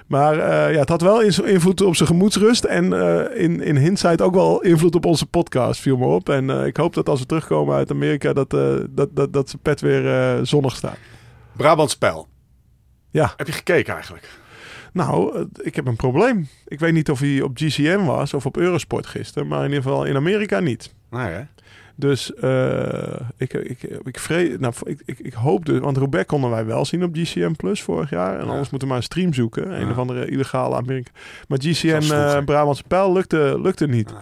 [0.07, 0.35] Maar
[0.71, 2.63] ja, het had wel invloed op zijn gemoedsrust.
[2.63, 2.93] En
[3.35, 6.29] in, in hindsight ook wel invloed op onze podcast, viel me op.
[6.29, 8.49] En ik hoop dat als we terugkomen uit Amerika, dat,
[8.89, 10.97] dat, dat, dat zijn pet weer zonnig staat.
[11.51, 12.27] Brabant Spel.
[13.11, 13.33] Ja.
[13.37, 14.29] Heb je gekeken eigenlijk?
[14.97, 16.47] Nou, ik heb een probleem.
[16.67, 19.47] Ik weet niet of hij op GCM was of op Eurosport gisteren.
[19.47, 20.93] Maar in ieder geval in Amerika niet.
[21.09, 21.41] Hè?
[21.95, 26.49] Dus eh, ik, ik, ik, vrees, nou, ik, ik, ik hoop dus, want Roubaix konden
[26.49, 28.39] wij wel zien op GCM Plus vorig jaar.
[28.39, 28.49] En Ja.
[28.51, 29.73] anders moeten we maar een stream zoeken.
[29.73, 29.89] Een Ja.
[29.91, 31.11] of andere illegale Amerika.
[31.47, 32.37] Maar GCM vroeger.
[32.37, 34.13] eh Brabantse Pijl lukte, lukte niet.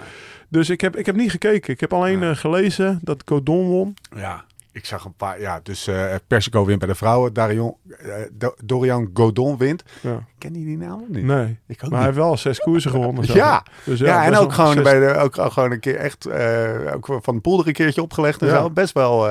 [0.50, 1.74] Dus ik heb, ik heb niet gekeken.
[1.74, 3.94] Ik heb alleen eh, gelezen dat Godon won.
[4.16, 4.44] Ja,
[4.76, 5.40] ik zag een paar.
[5.42, 7.34] Ja, dus eh Persico wint bij de vrouwen.
[7.34, 9.84] Darion, eh, Do- Dorian Godon wint.
[10.02, 10.24] Ja.
[10.38, 11.24] Ken je die naam niet?
[11.24, 13.24] Nee, Ik ook maar hij heeft wel zes koersen gewonnen.
[13.28, 13.34] zo.
[13.34, 13.66] Ja.
[13.84, 16.26] dus Ja, en best ook gewoon, zes- bij de, ook, ook gewoon een keer echt
[16.26, 18.54] eh, ook van de polder een keertje opgelegd en Ja.
[18.62, 18.70] zo.
[18.70, 19.28] Best wel,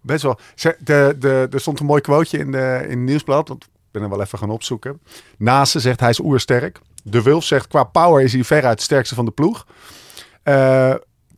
[0.00, 0.38] best wel.
[0.54, 3.48] Ze- De, de, er stond een mooi quoteje in, de, in het nieuwsblad.
[3.48, 5.00] Want ik ben er wel even gaan opzoeken.
[5.38, 6.80] Nase zegt hij is oersterk.
[7.04, 9.66] De Wulf zegt qua power is hij veruit het sterkste van de ploeg.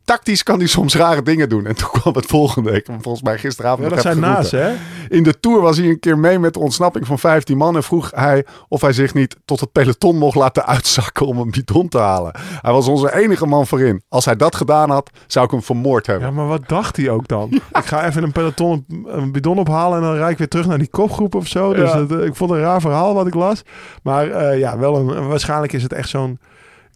[0.07, 1.67] Tactisch kan hij soms rare dingen doen.
[1.67, 2.71] En toen kwam het volgende.
[2.73, 4.73] Ik heb volgens mij gisteravond Ja, dat zijn naast, hè?
[5.09, 7.77] In de Tour was hij een keer mee met de ontsnapping van 15 man.
[7.77, 11.51] En vroeg hij of hij zich niet tot het peloton mocht laten uitzakken om een
[11.51, 12.33] bidon te halen.
[12.61, 14.03] Hij was onze enige man voorin.
[14.09, 16.29] Als hij dat gedaan had, zou ik hem vermoord hebben.
[16.29, 17.51] Ja, maar wat dacht hij ook dan?
[17.81, 20.79] Ik ga even een peloton, een bidon ophalen en dan rijd ik weer terug naar
[20.79, 21.73] die kopgroep of zo.
[21.75, 21.97] Dus Ja.
[22.05, 23.63] dat, eh, ik vond het een raar verhaal wat ik las.
[24.03, 26.39] Maar eh, ja, wel een, waarschijnlijk is het echt zo'n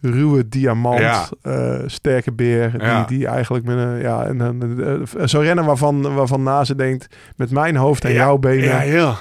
[0.01, 1.27] ruwe diamant, Ja.
[1.41, 3.03] eh, sterke beer, die, Ja.
[3.03, 4.83] die eigenlijk met een, ja, en, een
[5.17, 8.77] eh, zo'n renner waarvan, waarvan Naze denkt, met mijn hoofd en Ja, jouw benen Ja,
[8.77, 9.13] heel.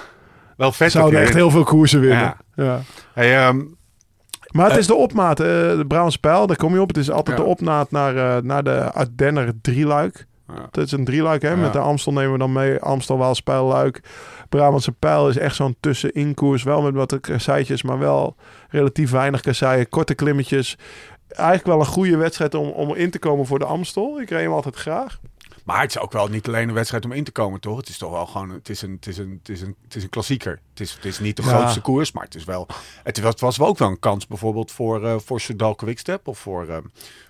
[0.56, 0.90] Wel vet.
[0.92, 2.34] zouden echt heel veel koersen winnen.
[2.54, 2.80] Ja.
[3.14, 3.60] Hey, ehm,
[4.50, 6.88] Maar het Eh, is de opmaat, eh, de Brabantse pijl, daar kom je op.
[6.88, 10.26] Het is altijd de opmaat naar, naar de Ardenner drieluik.
[10.70, 11.56] Het is een drieluik, hè.
[11.56, 12.78] Met de Amstel nemen we dan mee.
[12.78, 14.00] Amstel, Waals, Pijl, Luik.
[14.50, 16.62] Brabantse Pijl is echt zo'n tusseninkoers.
[16.62, 18.36] Wel met wat kasseitjes, maar wel
[18.68, 19.88] relatief weinig kasseien.
[19.88, 20.76] Korte klimmetjes.
[21.28, 24.20] Eigenlijk wel een goede wedstrijd om, om in te komen voor de Amstel.
[24.20, 25.20] Ik reed hem altijd graag.
[25.72, 27.76] Maar het is ook wel niet alleen een wedstrijd om in te komen, toch?
[27.76, 29.94] Het is toch wel gewoon, het is een, het is een, het is een, het
[29.96, 30.60] is een klassieker.
[30.70, 31.48] Het is, het is niet de Ja.
[31.48, 32.66] grootste koers, maar het is wel,
[33.02, 36.28] het was, het was wel ook wel een kans bijvoorbeeld voor, eh voor Soudal Quickstep
[36.28, 36.62] of voor...
[36.68, 36.76] eh,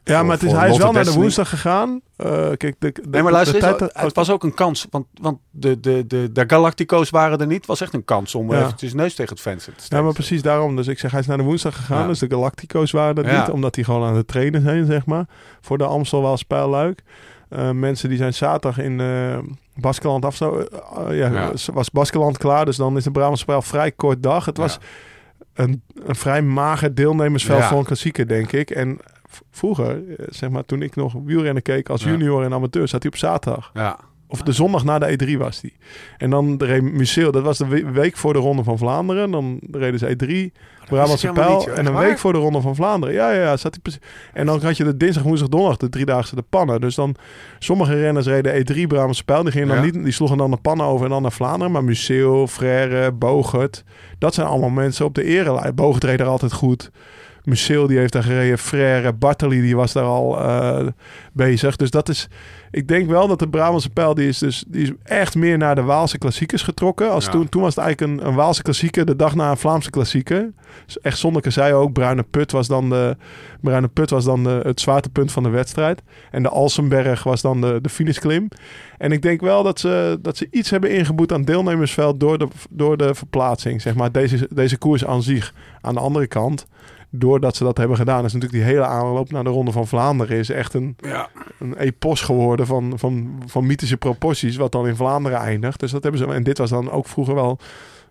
[0.04, 2.00] Ja, voor- maar het is, hij is wel naar de woensdag gegaan.
[2.16, 4.86] Eh, kijk, de, de, Nee, maar luister de eens, tijd- het was ook een kans.
[4.90, 7.56] Want, want de, de, de, de Galactico's waren er niet.
[7.56, 8.60] Het was echt een kans om Ja.
[8.62, 10.04] eventjes neus tegen het venster te Ja, steken.
[10.04, 10.76] maar precies daarom.
[10.76, 12.00] Dus ik zeg, hij is naar de woensdag gegaan.
[12.02, 12.06] Ja.
[12.06, 13.40] Dus de Galactico's waren er Ja.
[13.40, 13.50] niet.
[13.50, 15.26] Omdat die gewoon aan het trainen zijn, zeg maar.
[15.60, 17.02] Voor de Amstel wel Luik.
[17.50, 19.38] Eh, mensen die zijn zaterdag in eh
[19.74, 20.58] Baskeland afsto.
[20.58, 21.52] eh, ja, Ja.
[21.72, 22.64] was Baskeland klaar.
[22.64, 24.44] Dus dan is de Brabantse vrij kort dag.
[24.44, 24.78] Het was
[25.54, 28.70] een, een vrij mager deelnemersveld voor een klassieker, denk ik.
[28.70, 28.98] En
[29.50, 33.18] vroeger, zeg maar, toen ik nog wielrennen keek als junior en amateur, zat hij op
[33.18, 33.70] zaterdag.
[33.74, 33.98] Ja.
[34.32, 35.72] Of de zondag na de E3 was die.
[36.18, 39.30] En dan reed Museeuw, dat was de we- week voor de Ronde van Vlaanderen.
[39.30, 40.52] Dan reden ze E3,
[40.88, 41.68] Brabantse Pijl.
[41.74, 43.14] En een week voor de Ronde van Vlaanderen.
[43.14, 43.56] Ja, ja, ja.
[43.56, 44.00] Zat precies.
[44.32, 46.80] En dan had je de dinsdag, woensdag, donderdag, de driedaagse de pannen.
[46.80, 47.14] Dus dan,
[47.58, 49.42] sommige renners reden E3, Brabantse Pijl.
[49.42, 49.82] Die, gingen dan Ja.
[49.82, 51.72] niet, die sloegen dan de pannen over en dan naar Vlaanderen.
[51.72, 53.84] Maar Museeuw, Frère, Bogert.
[54.18, 55.74] Dat zijn allemaal mensen op de erelijn.
[55.74, 56.90] Bogert reed er altijd goed.
[57.44, 58.58] Museeuw die heeft daar gereden.
[58.58, 60.86] Frère, Bartoli die was daar al eh,
[61.32, 61.76] bezig.
[61.76, 62.28] Dus dat is...
[62.70, 65.74] Ik denk wel dat de Brabantse pijl die is dus die is echt meer naar
[65.74, 67.10] de Waalse klassiekers getrokken.
[67.10, 67.30] Als Ja.
[67.30, 70.52] toen, toen was het eigenlijk een, een Waalse klassieker de dag na een Vlaamse klassieker.
[70.86, 73.16] Dus echt Zonneke zei ook, Bruine Put was dan, de,
[73.60, 76.02] Bruine Put was dan de, het zwaartepunt van de wedstrijd.
[76.30, 78.48] En de Alsenberg was dan de, de finishklim.
[78.98, 82.48] En ik denk wel dat ze, dat ze iets hebben ingeboet aan deelnemersveld door de,
[82.70, 83.82] door de verplaatsing.
[83.82, 85.54] Zeg maar deze, deze koers aan zich.
[85.80, 86.66] Aan de andere kant,
[87.10, 90.36] doordat ze dat hebben gedaan, is natuurlijk die hele aanloop naar de Ronde van Vlaanderen
[90.36, 91.28] is echt een, Ja.
[91.58, 95.80] een epos geworden van, van, van mythische proporties, wat dan in Vlaanderen eindigt.
[95.80, 96.26] Dus dat hebben ze.
[96.26, 97.58] En dit was dan ook vroeger wel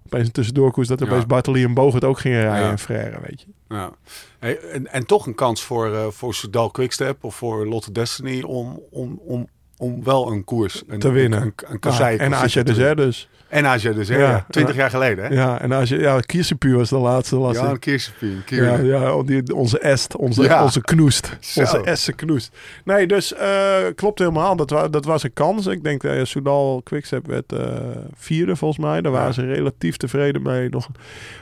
[0.05, 1.05] opeens een tussendoorkoers dat Ja.
[1.05, 2.71] opeens Bartoli en Bogert ook gingen rijden Ja.
[2.71, 3.47] in Frère, weet je.
[3.75, 3.91] Ja.
[4.39, 8.41] Hey, en, en toch een kans voor, eh voor Soudal Quickstep of voor Lotte Destiny
[8.41, 11.41] om, om, om, om wel een koers een, Te winnen.
[11.41, 13.29] Een, een, een Ja, en Asja Zer dus.
[13.49, 14.29] En Asja de Zer, Ja.
[14.29, 14.45] ja.
[14.49, 15.33] 20 jaar geleden hè?
[15.33, 17.37] Ja, en als je, ja, Kiersepuur was de laatste.
[17.37, 20.63] Was Ja, een Ja, ja, die, onze est, onze, Ja.
[20.63, 21.37] onze knoest.
[21.39, 21.59] Zo.
[21.59, 22.57] Onze Essen knoest.
[22.83, 24.55] Nee, dus eh, klopt helemaal.
[24.55, 25.65] Dat, wa dat was een kans.
[25.67, 27.67] Ik denk dat uh, Soudal Quickstep werd eh,
[28.15, 29.01] vierde volgens mij.
[29.01, 29.33] Daar waren Ja.
[29.33, 30.69] ze relatief tevreden mee.
[30.69, 30.87] Nog,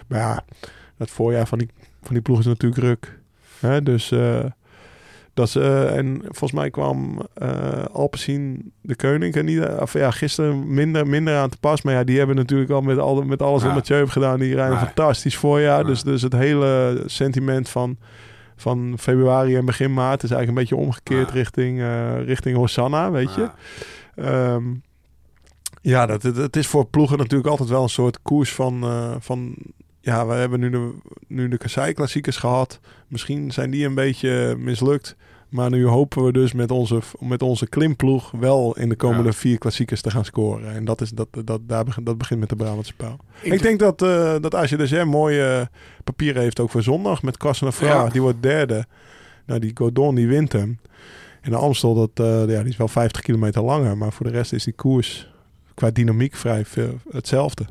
[0.08, 0.43] maar ja,
[0.98, 1.70] dat voorjaar van die,
[2.04, 3.17] van die ploeg is natuurlijk ruk.
[3.60, 4.39] Hè, dus eh,
[5.38, 10.12] dat ze, eh, en volgens mij kwam eh Alpecin de Koning en niet, of ja,
[10.12, 11.82] gisteren minder, minder aan te pas.
[11.82, 14.39] Maar ja, die hebben natuurlijk al met, al, met alles wat Mathieu heeft gedaan.
[14.39, 15.84] Die rijden fantastisch voorjaar.
[15.86, 17.97] Dus, dus het hele sentiment van,
[18.56, 23.36] van februari en begin maart is eigenlijk een beetje omgekeerd richting, eh, richting Hosanna, weet
[23.36, 23.41] je.
[23.41, 23.54] Ja.
[24.23, 24.63] Ehm,
[25.82, 28.84] ja, dat, het, het is voor ploegen natuurlijk altijd wel een soort koers van...
[28.84, 29.56] eh, van
[30.08, 30.93] ja, we hebben nu de,
[31.28, 32.80] nu de Kassei-klassiekers gehad.
[33.08, 35.15] Misschien zijn die een beetje mislukt.
[35.50, 39.34] Maar nu hopen we dus met onze, met onze klimploeg wel in de komende Ja.
[39.34, 40.74] vier klassiekers te gaan scoren.
[40.74, 43.17] En dat, is, dat, dat, daar begint, dat begint met de Brabantse Pijl.
[43.41, 45.70] Ik, Ik- denk dat, eh dat Zem mooie
[46.04, 47.88] papieren heeft ook voor zondag met Carsten Fra.
[47.88, 48.10] Ja.
[48.10, 48.86] Die wordt derde.
[49.46, 50.80] Nou, die Godon die wint hem.
[51.41, 53.98] En de Amstel, dat, eh, ja, die is wel 50 kilometer langer.
[53.98, 55.32] Maar voor de rest is die koers
[55.74, 57.65] qua dynamiek vrij veel hetzelfde.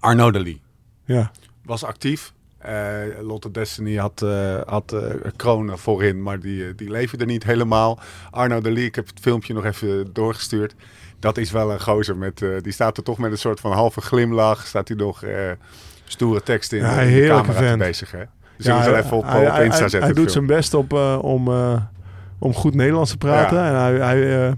[0.00, 0.60] Arnaud de Lee
[1.04, 1.30] Ja,
[1.66, 2.32] was actief.
[2.58, 2.74] Eh,
[3.20, 5.00] Lotte Destiny had, eh had eh,
[5.36, 7.98] kronen voorin, maar die, eh, die leverde niet helemaal.
[8.30, 10.74] Arno de Lee, ik heb het filmpje nog even doorgestuurd.
[11.18, 12.16] Dat is wel een gozer.
[12.16, 14.66] Met, eh, die staat er toch met een soort van halve glimlach.
[14.66, 15.50] Staat hij nog eh,
[16.04, 18.10] stoere tekst in, Ja, eh, de camera bezig.
[18.10, 18.22] Hè?
[18.56, 20.02] Dus we hij, even op, hij, op Insta hij- zetten.
[20.02, 21.80] Hij doet zijn best op, eh, om, eh,
[22.38, 23.56] om goed Nederlands te praten.
[23.58, 23.68] Ja.
[23.68, 24.52] En hij, hij, eh,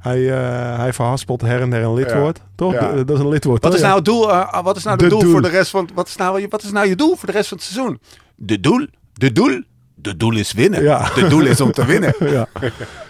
[0.00, 2.40] hij, eh, hij verhaspelt her en der een lidwoord.
[2.54, 2.72] Toch?
[2.72, 2.92] Ja.
[2.92, 3.62] Dat is een lidwoord.
[3.62, 3.80] Wat toch?
[3.80, 5.30] is nou het doel, eh, wat is nou het De doel, doel.
[5.30, 7.48] voor de rest van wat is, nou, wat is nou je doel voor de rest
[7.48, 8.00] van het seizoen?
[8.34, 8.86] De doel?
[9.12, 9.62] De doel?
[9.94, 10.82] De doel is winnen.
[10.82, 11.10] Ja.
[11.14, 12.14] De doel is om te winnen.
[12.36, 12.48] ja.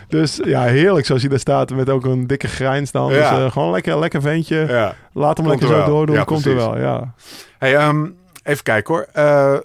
[0.09, 3.13] Dus ja, heerlijk zoals hij daar staat met ook een dikke grijns dan.
[3.13, 3.31] Ja.
[3.31, 4.57] Dus, eh, gewoon lekker, lekker ventje.
[4.69, 4.95] Ja.
[5.13, 6.17] Laat hem Komt lekker er zo doordoen.
[6.17, 7.15] Ja, komt er wel, ja.
[7.59, 8.07] Hey, ehm,
[8.43, 9.07] even kijken hoor.
[9.13, 9.57] Eh,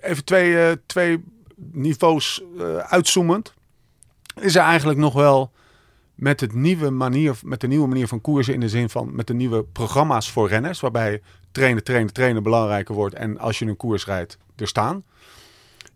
[0.00, 1.24] even twee, eh, twee
[1.72, 3.54] niveaus eh, uitzoomend.
[4.40, 5.50] Is er eigenlijk nog wel
[6.22, 9.26] met, het nieuwe manier, met de nieuwe manier van koersen in de zin van met
[9.26, 11.20] de nieuwe programma's voor renners, waarbij
[11.52, 15.02] trainen, trainen, trainen belangrijker wordt en als je een koers rijdt, er staan.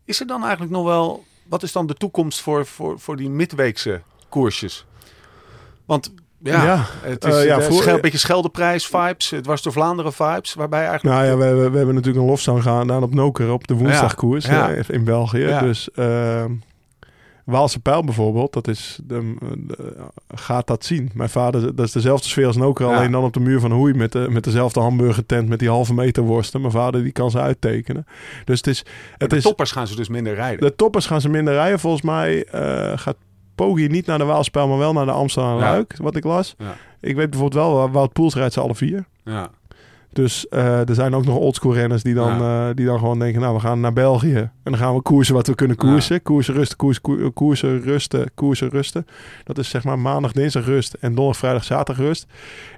[0.04, 3.30] Is er dan eigenlijk nog wel, wat is dan de toekomst voor, voor, voor die
[3.30, 4.86] midweekse koersjes?
[5.84, 9.62] Want ja, Ja, het is eh, ja, een voor- schel- beetje Scheldeprijs vibes, het was
[9.62, 13.02] door Vlaanderen vibes, waarbij eigenlijk Nou ja, we, hebben- we hebben natuurlijk een lofzang gedaan
[13.02, 14.74] op Noker op de woensdagkoers Ja, ja.
[14.74, 15.56] eh, in België.
[15.60, 16.52] Dus ehm,
[17.46, 19.34] Waalse Pijl bijvoorbeeld, dat is de,
[19.66, 19.94] de-
[20.34, 21.10] gaat dat zien.
[21.14, 22.96] Mijn vader, dat is dezelfde sfeer als Noker, Ja.
[22.96, 25.94] alleen dan op de muur van Hoei met, de, met dezelfde hamburgertent met die halve
[25.94, 26.60] meter worsten.
[26.60, 28.06] Mijn vader die kan ze uittekenen.
[28.44, 28.84] Dus het is,
[29.18, 30.60] het de is toppers gaan ze dus minder rijden.
[30.60, 31.78] de toppers gaan ze minder rijden.
[31.80, 33.16] Volgens mij eh, gaat
[33.54, 35.60] Poggi niet naar de Waalspijl, maar wel naar de Amsterdam Ja.
[35.70, 36.54] Luik, wat ik las.
[36.58, 36.76] Ja.
[37.00, 39.04] Ik weet bijvoorbeeld wel, Wout Poels rijdt ze alle vier.
[39.24, 39.48] Ja.
[40.16, 43.40] Dus eh, er zijn ook nog oldschool renners die dan, eh, die dan gewoon denken...
[43.40, 46.22] nou, we gaan naar België en dan gaan we koersen wat we kunnen koersen.
[46.22, 49.06] Koersen, rusten, koers, koer- koersen, rusten, koersen, rusten.
[49.44, 52.26] Dat is zeg maar maandag, dinsdag rust en donderdag, vrijdag, zaterdag rust.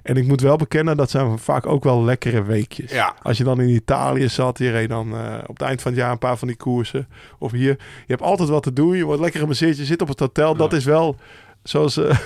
[0.03, 2.91] En ik moet wel bekennen, dat zijn vaak ook wel lekkere weekjes.
[2.91, 3.13] Ja.
[3.21, 6.01] Als je dan in Italië zat, je reed dan eh, op het eind van het
[6.01, 7.07] jaar een paar van die koersen.
[7.37, 8.97] Of hier, je hebt altijd wat te doen.
[8.97, 10.55] Je wordt lekker gemasseerd, je zit op het hotel.
[10.55, 11.15] Dat is wel
[11.63, 12.17] zoals eh,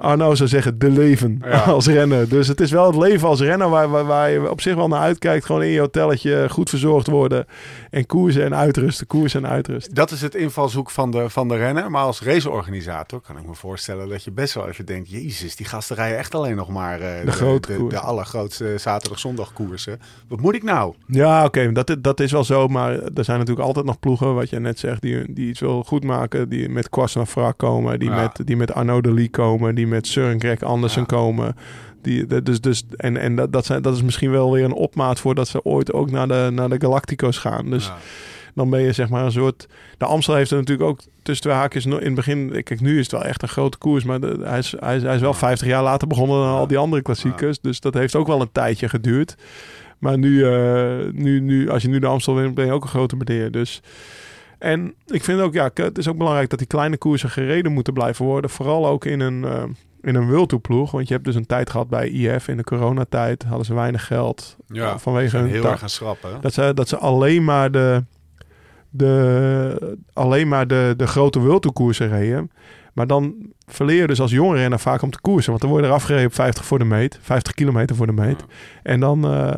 [0.00, 1.60] Arno zou zeggen, de leven Ja.
[1.78, 2.28] als renner.
[2.28, 4.88] Dus het is wel het leven als renner waar, waar, waar je op zich wel
[4.88, 5.44] naar uitkijkt.
[5.44, 7.46] Gewoon in je hotelletje goed verzorgd worden.
[7.90, 9.94] En koersen en uitrusten, koersen en uitrusten.
[9.94, 11.90] Dat is het invalshoek van de, van de renner.
[11.90, 15.10] Maar als raceorganisator kan ik me voorstellen dat je best wel even denkt...
[15.10, 19.52] Jezus, die gasten rijden echt alleen nog maar eh, de, grote de, de allergrootste zaterdag-zondag
[19.52, 20.00] koersen.
[20.28, 20.94] Wat moet ik nou?
[21.06, 22.68] Ja, oké, dat, dat is wel zo.
[22.68, 25.82] Maar er zijn natuurlijk altijd nog ploegen, wat je net zegt, die, die iets wil
[25.84, 26.48] goed maken.
[26.48, 28.20] Die met Kwasnafra komen, die, Ja.
[28.20, 31.06] met, die met Arnaud de Lee komen, die met Søren Greg Andersen Ja.
[31.06, 31.56] komen.
[32.02, 35.20] Die, dus, dus, en en dat, dat, zijn, dat is misschien wel weer een opmaat
[35.20, 37.70] voor dat ze ooit ook naar de, naar de Galactico's gaan.
[37.70, 37.96] Dus Ja.
[38.54, 39.66] dan ben je zeg maar een soort...
[39.98, 41.86] De Amstel heeft er natuurlijk ook tussen twee haakjes...
[41.86, 44.04] In het begin, kijk, nu is het wel echt een grote koers...
[44.04, 46.66] maar de- hij, is, hij, is, hij is wel 50 jaar later begonnen dan al
[46.66, 47.60] die andere klassiekers.
[47.60, 49.34] Dus dat heeft ook wel een tijdje geduurd.
[49.98, 52.88] Maar nu, eh, nu, nu als je nu de Amstel wint, ben je ook een
[52.88, 53.50] grote meneer.
[53.50, 53.80] Dus...
[54.58, 57.92] En ik vind ook, ja, het is ook belangrijk dat die kleine koersen gereden moeten
[57.92, 58.50] blijven worden.
[58.50, 59.62] Vooral ook in een, eh,
[60.02, 60.90] in een wildtoeploeg.
[60.90, 63.42] Want je hebt dus een tijd gehad bij IF in de coronatijd.
[63.42, 66.32] Hadden ze weinig geld Ja, vanwege hun heel erg gaan schrappen.
[66.34, 66.40] hè?
[66.40, 68.04] dat ze, dat ze alleen maar de,
[68.90, 72.50] de, alleen maar de, de grote wildtoerkoersen reden.
[72.92, 73.34] Maar dan
[73.66, 75.50] verleer je dus als jonge renner vaak om te koersen.
[75.50, 77.18] Want dan word je eraf gereden op 50 voor de meet.
[77.22, 78.44] 50 kilometer voor de meet.
[78.82, 79.52] En dan, eh,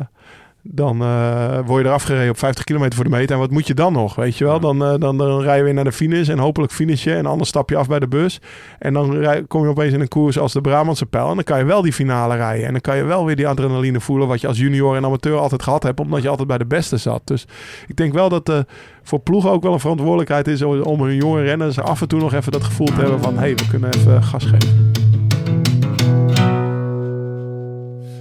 [0.63, 3.31] dan eh, word je eraf gereden op 50 kilometer voor de meet.
[3.31, 4.15] En wat moet je dan nog?
[4.15, 4.59] Weet je wel?
[4.59, 6.29] Dan, eh, dan, dan rij je weer naar de finish.
[6.29, 7.13] En hopelijk finish je.
[7.13, 8.41] En anders stap je af bij de bus.
[8.79, 11.29] En dan rij- kom je opeens in een koers als de Brabantse pijl.
[11.29, 12.65] En dan kan je wel die finale rijden.
[12.65, 14.27] En dan kan je wel weer die adrenaline voelen.
[14.27, 15.99] Wat je als junior en amateur altijd gehad hebt.
[15.99, 17.21] Omdat je altijd bij de beste zat.
[17.25, 17.45] Dus
[17.87, 18.59] ik denk wel dat eh
[19.03, 20.61] voor ploegen ook wel een verantwoordelijkheid is.
[20.61, 23.33] Om hun jonge renners af en toe nog even dat gevoel te hebben van...
[23.33, 24.91] Hé, hey, we kunnen even gas geven.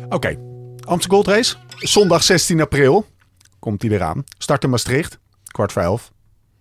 [0.08, 0.36] Oké,
[0.90, 1.56] Amsterdam Gold Race.
[1.76, 3.06] Zondag 16 april
[3.58, 4.24] komt die eraan.
[4.38, 6.12] Start in Maastricht, kwart voor elf.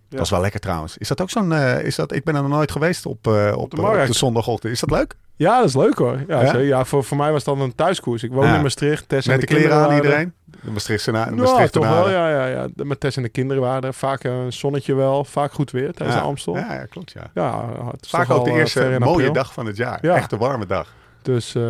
[0.08, 0.98] Dat is wel lekker trouwens.
[0.98, 1.52] Is dat ook zo'n...
[1.52, 4.06] eh, is dat, ik ben er nog nooit geweest op, eh, op, de de, op
[4.06, 4.72] de zondagochtend.
[4.72, 5.14] Is dat leuk?
[5.36, 6.24] Ja, dat is leuk hoor.
[6.28, 6.50] Ja, Ja?
[6.50, 8.22] zo- ja voor, voor mij was dat een thuiskoers.
[8.22, 8.54] Ik woon Ja.
[8.56, 9.08] in Maastricht.
[9.08, 10.04] Tess en Met de kleren kinderen aan er.
[10.04, 10.32] iedereen?
[10.64, 12.10] De Maastrichtse na, de Ja, Maastrichter toch wel.
[12.10, 12.68] Ja, ja, ja.
[12.74, 13.94] De- Met Tess en de kinderen waren er.
[13.94, 15.24] Vaak een zonnetje wel.
[15.24, 16.22] Vaak goed weer tijdens Ja.
[16.22, 16.54] de Amstel.
[16.56, 17.70] Ja, Ja, ja, klopt ja.
[17.90, 19.32] het is Vaak ook de al, eh, eerste mooie april.
[19.32, 19.98] dag van het jaar.
[20.02, 20.14] Ja.
[20.16, 20.88] Echt een warme dag.
[21.22, 21.62] Dus eh,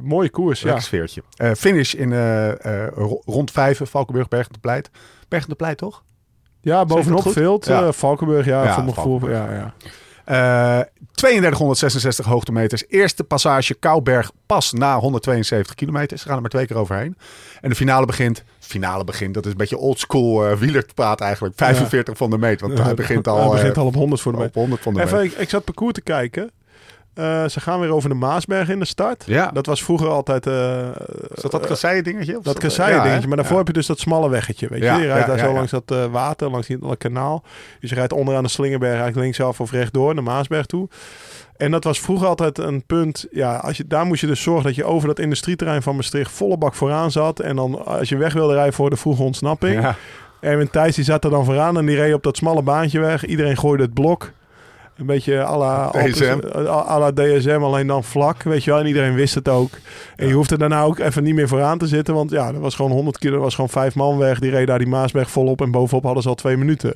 [0.00, 0.80] mooie koers, ja.
[0.80, 1.22] Sfeertje.
[1.36, 4.90] Eh, finish in eh, eh, ro- rond vijven, Valkenburg, Bergen de Pleit.
[5.28, 6.02] Bergen de Pleit, toch?
[6.60, 7.28] Ja, bovenop?
[7.32, 7.66] Veld.
[7.66, 7.86] Ja.
[7.86, 9.30] eh, Valkenburg, ja, Ja, voor mijn gevoel.
[9.30, 9.74] Ja, ja.
[10.24, 10.80] Eh
[11.12, 12.84] 3266 hoogtemeters.
[12.88, 16.18] Eerste passage Kouberg pas na 172 kilometer.
[16.18, 17.16] Ze gaan er maar twee keer overheen.
[17.60, 18.44] En de finale begint.
[18.58, 19.34] Finale begint.
[19.34, 21.54] Dat is een beetje oldschool uh, wielerpraat eigenlijk.
[21.56, 22.60] 45 van de meet.
[22.60, 24.54] Want hij begint al, Hij begint al op 100 voor de op meet.
[24.54, 25.32] 100 van de Even, meet.
[25.32, 26.50] ik, ik zat parcours te kijken.
[27.16, 29.24] Eh, ze gaan weer over de Maasberg in de start.
[29.26, 29.50] Ja.
[29.52, 30.46] Dat was vroeger altijd...
[30.46, 30.78] eh,
[31.34, 32.36] Is dat dat kasseien dingetje?
[32.38, 33.26] Of Dat kasseien dingetje.
[33.28, 33.58] Maar daarvoor Ja.
[33.58, 34.68] heb je dus dat smalle weggetje.
[34.68, 34.84] Weet je?
[34.84, 35.54] Ja, je rijdt ja, daar ja, zo ja.
[35.54, 37.42] langs dat eh, water, langs die, dat kanaal.
[37.80, 40.88] Dus je rijdt onderaan de Slingerberg eigenlijk linksaf of rechtdoor naar Maasberg toe.
[41.56, 43.26] En dat was vroeger altijd een punt.
[43.30, 46.30] Ja, als je, daar moest je dus zorgen dat je over dat industrieterrein van Maastricht
[46.32, 47.40] volle bak vooraan zat.
[47.40, 49.80] En dan als je weg wilde rijden voor de vroege ontsnapping.
[49.82, 49.94] Ja.
[50.40, 53.26] Erwin Thijs die zat er dan vooraan en die reed op dat smalle baantje weg.
[53.26, 54.30] Iedereen gooide het blok.
[54.96, 56.38] Een beetje à la DSM.
[56.56, 58.80] à- à la DSM, alleen dan vlak, weet je wel.
[58.80, 59.70] En iedereen wist het ook.
[60.16, 62.14] En je hoefde daarna ook even niet meer vooraan te zitten.
[62.14, 64.38] Want ja, er was gewoon 100 kilo, er was gewoon vijf man weg.
[64.38, 66.88] Die reed daar die Maasberg volop en bovenop hadden ze al twee minuten.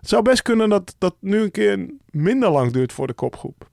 [0.00, 3.68] Het zou best kunnen dat dat nu een keer minder lang duurt voor de kopgroep.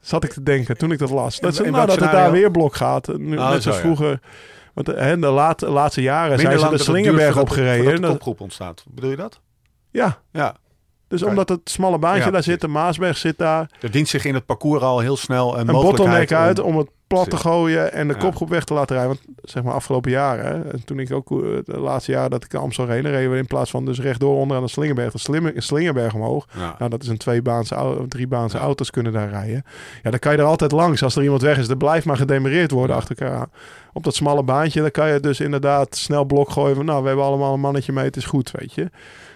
[0.00, 1.38] Zat ik te denken toen ik dat las.
[1.40, 3.18] Dat, ze- nou, dat het daar weer blok gaat.
[3.18, 3.82] Nu, Oh, net zo, zoals ja.
[3.82, 4.20] vroeger.
[4.74, 7.76] Want eh, hè, de laat, laatste jaren Minder zijn ze de dat Slingerberg opgereden.
[7.76, 8.84] voordat de Dat- kopgroep ontstaat.
[8.90, 9.40] Bedoel je dat?
[9.90, 10.54] ja, Ja.
[11.10, 13.70] Dus omdat het smalle baantje Ja, daar zit, de Maasberg zit daar.
[13.80, 16.78] Er dient zich in het parcours al heel snel een, Een bottleneck uit om- om
[16.78, 18.20] het plat te gooien en de Ja.
[18.20, 19.14] kopgroep weg te laten rijden.
[19.26, 22.44] Want zeg maar afgelopen jaren, hè, en toen ik ook eh, de laatste jaren dat
[22.44, 25.52] ik Amstel reed, reden we in plaats van dus rechtdoor onderaan de Slingerberg, de Slim-
[25.56, 26.46] Slingerberg omhoog.
[26.58, 26.74] Ja.
[26.78, 28.62] Nou, dat is een tweebaanse, driebaanse Ja.
[28.62, 29.64] auto's kunnen daar rijden.
[30.02, 31.02] Ja, dan kan je er altijd langs.
[31.02, 33.50] Als er iemand weg is, er blijft maar gedemereerd worden achter elkaar aan.
[33.92, 37.06] Op dat smalle baantje, dan kan je dus inderdaad snel blok gooien van, nou, we
[37.06, 38.90] hebben allemaal een mannetje mee, het is goed, weet je.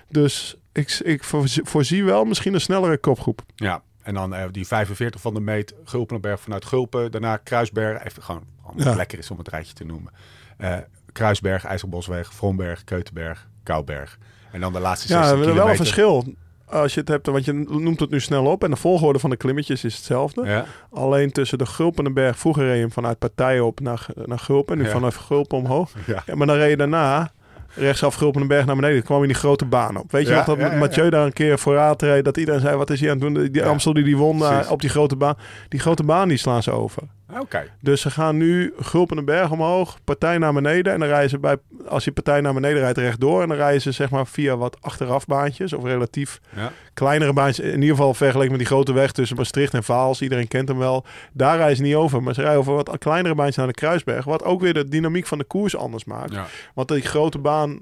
[0.09, 1.25] Dus ik, ik
[1.65, 3.43] voorzie- wel misschien een snellere kopgroep.
[3.57, 7.11] Ja, en dan eh, die 45 van de meet, Gulpenberg vanuit Gulpen.
[7.11, 8.95] Daarna Kruisberg, even gewoon omdat het Ja.
[8.97, 10.13] lekker is om het rijtje te noemen.
[10.57, 10.77] Eh,
[11.13, 14.19] Kruisberg, IJsselbosweg, Vromberg, Keutenberg, Kouberg.
[14.53, 16.25] En dan de laatste 16 Ja, we hebben wel een verschil.
[16.65, 18.65] Als je het hebt, want je noemt het nu snel op.
[18.65, 20.45] En de volgorde van de klimmetjes is hetzelfde.
[20.47, 22.39] Ja, Alleen tussen de Gulpenberg.
[22.39, 24.79] Vroeger reed je hem vanuit Partijen op naar, naar Gulpen.
[24.79, 24.91] Nu Ja.
[24.91, 25.93] vanaf Gulpen omhoog.
[26.07, 26.23] ja.
[26.27, 27.33] Ja, maar dan reed je daarna
[27.75, 28.97] rechtsaf Gulpenberg naar beneden.
[28.97, 30.13] Dan kwam je die grote baan op.
[30.13, 32.25] Weet je wat dat Mathieu daar een keer vooruit reed?
[32.25, 33.49] Dat iedereen zei, wat is hij aan het doen?
[33.53, 35.35] Die Amstel die die won eh, op die grote baan.
[35.69, 37.03] Die grote baan die slaan ze over.
[37.41, 37.71] Oké.
[37.81, 40.93] Dus ze gaan nu Gulpen de berg omhoog, partij naar beneden.
[40.93, 41.57] En dan rijden ze bij,
[41.87, 43.43] als je partij naar beneden rijdt, rechtdoor.
[43.43, 46.73] En dan rijden ze zeg maar via wat achterafbaantjes of relatief Ja.
[46.95, 47.67] kleinere baantjes.
[47.67, 50.23] In ieder geval vergeleken met die grote weg tussen Maastricht en Vaals.
[50.23, 51.05] Iedereen kent hem wel.
[51.33, 52.23] Daar rijden ze niet over.
[52.23, 54.25] Maar ze rijden over wat kleinere baantjes naar de Kruisberg.
[54.25, 56.33] Wat ook weer de dynamiek van de koers anders maakt.
[56.33, 56.47] Ja.
[56.75, 57.79] Want die grote baan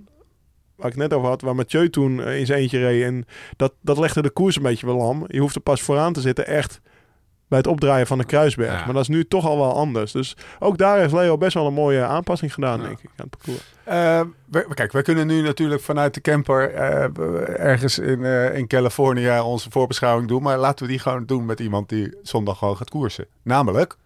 [0.77, 3.03] waar ik net over had, waar Mathieu toen eh, in zijn eentje reed.
[3.05, 3.25] En
[3.57, 5.25] dat, dat legde de koers een beetje wel lam.
[5.27, 6.81] Je hoeft er pas vooraan te zitten echt
[7.53, 8.79] bij het opdraaien van de Kruisberg.
[8.79, 8.85] Ja.
[8.85, 10.13] Maar dat is nu toch al wel anders.
[10.13, 12.87] Dus ook daar heeft Leo best wel een mooie aanpassing gedaan, Ja.
[12.87, 13.75] denk ik, aan het parcours.
[13.85, 17.05] Eh, we- kijk, we kunnen nu natuurlijk vanuit de camper eh,
[17.67, 20.43] ergens in, eh, in Californië onze voorbeschouwing doen.
[20.43, 23.27] Maar laten we die gewoon doen met iemand die zondag gewoon gaat koersen.
[23.43, 23.97] Namelijk,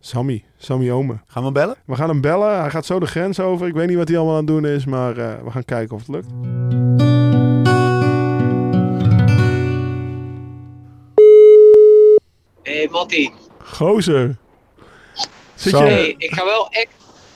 [0.00, 1.12] Sammy, Sammy Ome.
[1.12, 1.76] gaan we hem bellen?
[1.84, 2.60] We gaan hem bellen.
[2.60, 3.66] Hij gaat zo de grens over.
[3.66, 6.06] Ik weet niet wat hij allemaal aan het doen is, maar we gaan kijken of
[6.06, 7.21] het lukt.
[12.90, 13.32] Hey,
[13.64, 14.36] Gozer.
[15.54, 15.84] Zit Zo.
[15.84, 16.88] je, hey, ik, ga wel echt,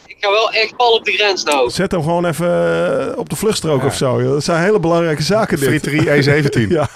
[0.07, 1.71] ik ga wel echt pal op de grens nou.
[1.71, 2.49] Zet hem gewoon even
[3.13, 3.87] eh, op de vluchtstrook Ja.
[3.87, 4.23] of zo.
[4.23, 4.33] joh.
[4.33, 5.69] Dat zijn hele belangrijke zaken dit.
[5.69, 6.69] Friterie E17.
[6.77, 6.89] Ja.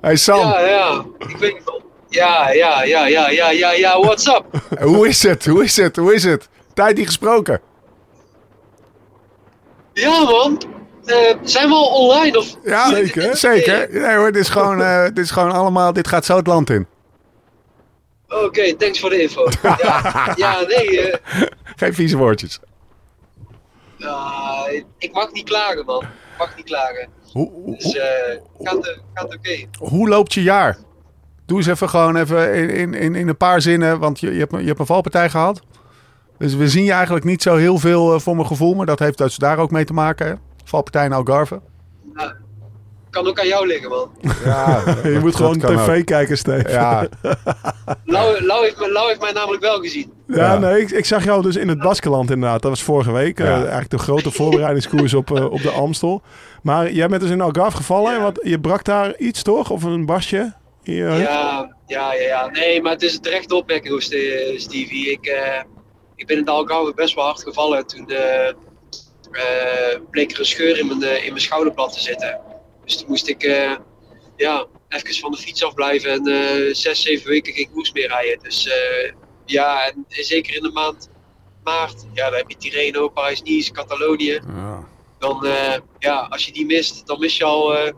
[0.00, 1.82] Hey Sam, Ja, ja, ik weet niet.
[2.08, 4.44] Ja, ja, ja, ja, ja, ja, ja, what's up?
[4.80, 5.46] hoe is het?
[5.46, 5.96] Hoe is het?
[5.96, 6.48] Hoe is het?
[6.74, 7.60] Tijd niet gesproken.
[9.92, 10.62] Ja man,
[11.04, 12.56] Eh, zijn we al online of?
[12.64, 13.36] Ja, Zeker.
[13.48, 13.88] Zeker.
[13.90, 16.70] Nee hoor, dit is gewoon, eh, dit is gewoon allemaal, dit gaat zo het land
[16.70, 16.86] in.
[18.28, 19.48] Oké, thanks voor de info.
[19.82, 21.42] Ja, ja nee, eh,
[21.76, 22.60] Geen vieze woordjes.
[24.00, 24.64] ah,
[24.98, 26.02] ik mag niet klagen man.
[26.02, 27.08] Ik mag niet klagen.
[27.32, 27.98] Hoe, hoe, Dus
[28.62, 29.64] gaat, gaat oké.
[29.78, 30.78] hoe loopt je jaar?
[31.46, 34.52] Doe eens even gewoon even in, in, in, een paar zinnen, want je, je, hebt,
[34.52, 35.60] een- je hebt een valpartij gehad.
[36.38, 39.18] Dus we zien je eigenlijk niet zo heel veel voor mijn gevoel, maar dat heeft
[39.18, 40.26] dus daar ook mee te maken.
[40.26, 40.34] Hè?
[40.64, 41.60] Valpartij in Algarve.
[43.10, 44.10] Kan ook aan jou liggen man.
[44.44, 46.68] Ja, Je moet gewoon tv kijken, Steve.
[46.70, 47.06] Ja,
[48.04, 50.12] Lau, Lau, heeft, me- Lau heeft mij namelijk wel gezien.
[50.26, 50.58] Ja, Ja.
[50.58, 52.62] nee, ik, ik zag jou dus in het Baskeland inderdaad.
[52.62, 53.38] Dat was vorige week.
[53.40, 53.56] eh, Ja.
[53.58, 56.22] eigenlijk de grote voorbereidingskoers op, eh, op de Amstel.
[56.62, 58.10] Maar jij bent dus in Algarve gevallen.
[58.10, 58.16] Ja.
[58.16, 59.70] En wat, je brak daar iets toch?
[59.70, 60.52] Of een basje?
[60.82, 62.48] Ja, ja, ja, ja.
[62.50, 65.10] Nee, maar het is opmerking, hoor, Ste- Stevie.
[65.10, 65.62] Ik, eh,
[66.16, 67.86] ik ben in de Algarve best wel hard gevallen.
[67.86, 68.52] Toen eh,
[70.10, 72.40] bleek er een scheur in mijn, eh, in mijn schouderblad te zitten.
[72.84, 73.72] Dus toen moest ik eh,
[74.36, 78.42] ja, even van de fiets afblijven en eh, zes, zeven weken geen koers meer rijden.
[78.42, 79.12] Dus eh,
[79.44, 81.08] ja, en zeker in de maand
[81.64, 84.40] maart, ja, dan heb je Tirreno, Parijs-Nice, Catalonië.
[84.46, 84.92] ja.
[85.18, 87.92] Dan, eh, ja, als je die mist, dan mis je al eh,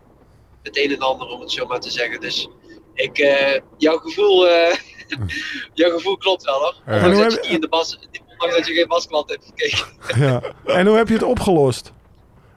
[0.62, 2.20] het een en ander, om het zo maar te zeggen.
[2.20, 2.48] Dus
[2.94, 4.76] ik, eh, jouw, gevoel, eh,
[5.74, 6.74] jouw gevoel klopt wel hoor.
[6.86, 7.04] Ja.
[7.04, 7.98] Ondanks dat je niet in de bas,
[8.38, 9.86] ondanks dat je geen basklant hebt gekeken.
[10.24, 10.42] Ja.
[10.64, 11.92] En hoe heb je het opgelost?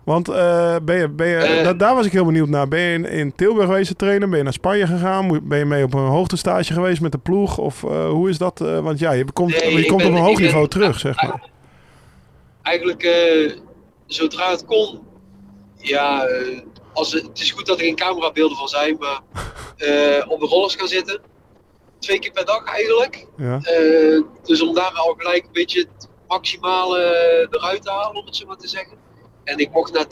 [0.04, 1.64] Want eh, ben je, ben je, Eh.
[1.64, 2.68] da- daar was ik heel benieuwd naar.
[2.68, 4.30] Ben je in, in Tilburg geweest trainen?
[4.30, 5.48] Ben je naar Spanje gegaan?
[5.48, 7.58] Ben je mee op een hoogtestage geweest met de ploeg?
[7.58, 8.60] Of eh, hoe is dat?
[8.60, 11.22] want ja, je komt, Nee, je komt ben- op een hoog ben- niveau terug, zeg
[11.24, 11.48] maar.
[12.62, 13.10] Eigenlijk,
[14.06, 15.00] zodra het kon,
[15.78, 16.28] ja,
[16.94, 19.20] als het, is goed dat er geen camerabeelden van zijn, maar
[20.28, 21.20] op de rollers gaan zitten.
[22.00, 23.26] Twee keer per dag eigenlijk.
[23.38, 23.60] Ja.
[23.62, 28.36] Eh, dus om daar al gelijk een beetje het maximale eruit te halen, om het
[28.36, 28.98] zo maar te zeggen.
[29.44, 30.06] En ik mocht na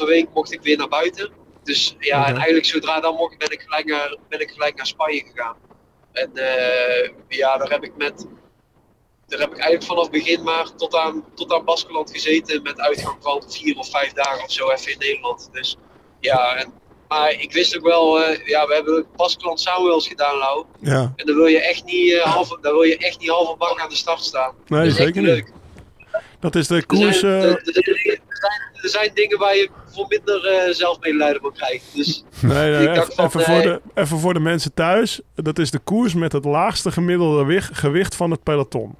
[0.00, 1.32] 2,5 week mocht ik weer naar buiten.
[1.62, 4.86] Dus ja, en eigenlijk zodra dan mocht, ben ik gelijk naar, ben ik gelijk naar
[4.86, 5.56] Spanje gegaan.
[6.12, 8.26] En eh, ja, daar heb ik met.
[9.26, 12.62] Daar heb ik eigenlijk vanaf begin maart tot aan, tot aan Baskeland gezeten.
[12.62, 15.48] Met uitgang van vier of vijf dagen of zo even in Nederland.
[15.52, 15.76] Dus
[16.20, 16.72] ja, en,
[17.12, 20.64] maar ik wist ook wel, eh, ja, we hebben Baskeland samen wel eens gedaan, Lau.
[20.80, 21.12] ja.
[21.16, 23.58] En dan wil je echt niet, eh, half, dan wil je echt niet half een
[23.58, 24.52] bak aan de start staan.
[24.66, 25.52] Nee, dat zeker niet leuk.
[26.40, 27.18] Dat is de Er koers...
[27.18, 30.72] zijn, eh, er- er- er- er zijn, er zijn dingen waar je voor minder eh
[30.74, 31.84] zelfmedelijden van krijgt.
[31.94, 35.20] Dus Nee, nee, even, dacht van, even voor de, even voor de mensen thuis.
[35.34, 38.94] Dat is de koers met het laagste gemiddelde gewicht van het peloton.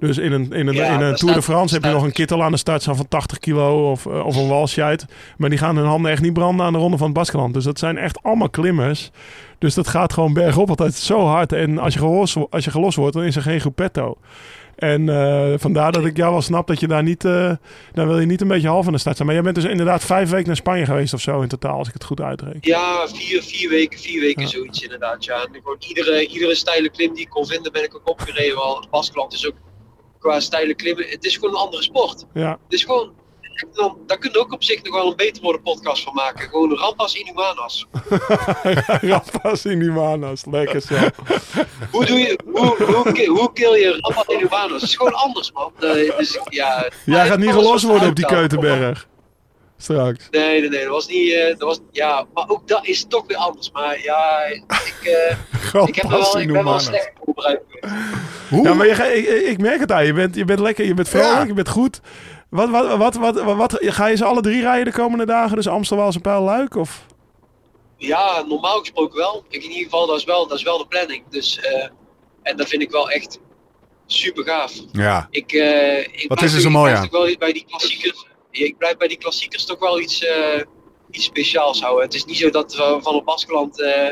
[0.00, 2.02] Dus in een, in een, Ja, in een Tour de staat- France heb je nog
[2.02, 5.04] een kittel aan de start van 80 kilo of, eh, of een walscheid.
[5.36, 7.54] Maar die gaan hun handen echt niet branden aan de ronde van het Baskeland.
[7.54, 9.10] Dus dat zijn echt allemaal klimmers.
[9.58, 11.52] Dus dat gaat gewoon bergop altijd zo hard.
[11.52, 14.16] En als je gelost, wo- als je gelost wordt, dan is er geen gruppetto.
[14.76, 17.24] En eh, vandaar dat ik jou wel snap dat je daar niet...
[17.24, 17.50] eh
[17.92, 19.26] dan wil je niet een beetje half aan de start staan.
[19.26, 21.88] Maar jij bent dus inderdaad vijf weken naar Spanje geweest of zo in totaal, als
[21.88, 22.58] ik het goed uitreken.
[22.60, 24.48] ja, vier, vier weken, vier weken Ja.
[24.48, 25.24] zoiets inderdaad.
[25.24, 25.34] Ja.
[25.34, 28.56] En gewoon iedere, iedere steile klim die ik kon vinden, ben ik ook opgereden.
[28.56, 29.54] Want het Baskeland is ook
[30.20, 32.24] qua steile klimmen, het is gewoon een andere sport.
[32.34, 33.12] Ja, Het is gewoon,
[33.72, 36.48] dan, daar kun je ook op zich nog wel een beter worden podcast van maken.
[36.48, 37.86] Gewoon Rampas Inhumanas.
[39.10, 40.44] Rampas in die manas.
[40.50, 40.94] Lekker zo.
[41.92, 44.72] Hoe doe je, hoe, hoe, hoe kill je Rampas Inhumanas?
[44.72, 45.72] Het is gewoon anders man.
[45.80, 48.26] Eh, dus, ja, Jij gaat niet gelost worden op die.
[48.26, 49.08] Keutenberg.
[49.82, 50.28] Straks.
[50.30, 51.32] Nee, nee, nee, dat was niet.
[51.32, 53.70] eh, dat was, ja, maar ook dat is toch weer anders.
[53.72, 54.64] Maar ja, ik,
[55.02, 57.24] eh, ik, heb wel, ik ben wel slecht voor.
[57.24, 57.60] voorbereid.
[58.48, 58.62] Hoe?
[58.68, 60.06] Ja, maar je, ik, ik merk het aan.
[60.06, 61.44] Je bent, je bent lekker, je bent vrolijk, Ja.
[61.46, 62.00] je bent goed.
[62.48, 65.56] Wat, wat, wat, wat, wat, wat- ga je ze alle drie rijden de komende dagen?
[65.56, 66.74] Dus Amsterdam, Wals en Pijl, Luik?
[66.76, 67.06] Of?
[67.96, 69.44] Ja, normaal gesproken wel.
[69.48, 71.22] Ik, in ieder geval, dat is wel, dat is wel de planning.
[71.30, 71.88] Dus, eh,
[72.42, 73.38] en dat vind ik wel echt
[74.06, 74.72] super gaaf.
[74.92, 75.28] Ja.
[75.30, 77.08] Ik, eh, ik Wat is er zo mooi aan?
[77.10, 78.26] wel bij die klassiekers.
[78.50, 80.62] Ik blijf bij die klassiekers toch wel iets, eh,
[81.10, 82.04] iets speciaals houden.
[82.04, 84.08] Het is niet zo dat we van op Baskeland eh,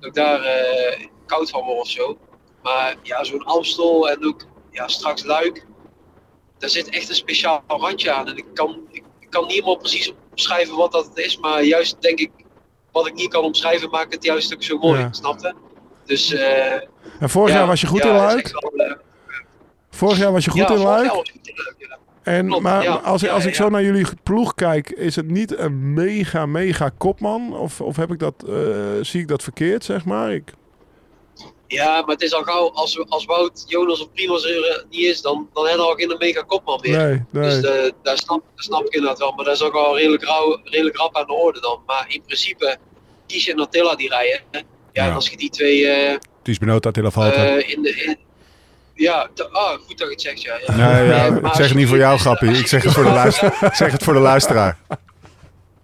[0.00, 2.18] ik daar eh, koud van word of zo.
[2.62, 5.66] Maar ja, zo'n Amstel en ook ja, straks Luik.
[6.58, 8.28] Daar zit echt een speciaal randje aan.
[8.28, 11.38] En ik kan, ik, ik kan niet helemaal precies omschrijven wat dat is.
[11.38, 12.30] Maar juist denk ik,
[12.92, 15.00] wat ik niet kan omschrijven, maakt het juist ook zo mooi.
[15.00, 15.12] Ja.
[15.12, 15.54] Snap je?
[16.04, 18.50] Dus En vorig ja, jaar was je goed ja, in Luik?
[18.50, 18.96] wel,
[19.90, 21.04] Vorig jaar was je goed in vorig Luik?
[21.06, 21.98] jaar was ik goed in Luik, ja.
[22.28, 22.94] En, Klopt, maar ja.
[22.94, 23.52] als, ik ja.
[23.52, 27.56] zo naar jullie ploeg kijk, is het niet een mega, mega kopman?
[27.58, 28.54] Of, of heb ik dat, eh,
[29.02, 30.32] zie ik dat verkeerd, zeg maar?
[30.32, 30.52] Ik,
[31.66, 35.00] Ja, maar het is al gauw, als, we- als Wout, Jonas of Primoz er niet
[35.00, 36.96] is, dan, dan hebben we al geen mega kopman meer.
[36.98, 37.42] nee, nee.
[37.50, 40.22] Dus de, daar, snap, daar snap ik inderdaad wel, maar dat is ook al redelijk,
[40.24, 41.80] rauw, redelijk rap aan de orde dan.
[41.86, 42.76] Maar in principe,
[43.26, 44.40] Kies en Attila die rijden.
[44.50, 44.60] Ja,
[44.92, 45.06] Ja.
[45.08, 47.56] en als je die twee eh, Ties Benoot, Attila Valter.
[47.58, 47.90] eh, in de...
[48.04, 48.16] In,
[48.98, 50.58] ja, te- ah, goed dat je het zegt, ja.
[50.66, 50.76] ja.
[50.92, 52.50] Nee, ja, Nee, ik zeg het niet voor jou, Grappie.
[52.50, 54.76] Ik zeg het voor de, luister, ik zeg het voor de luisteraar.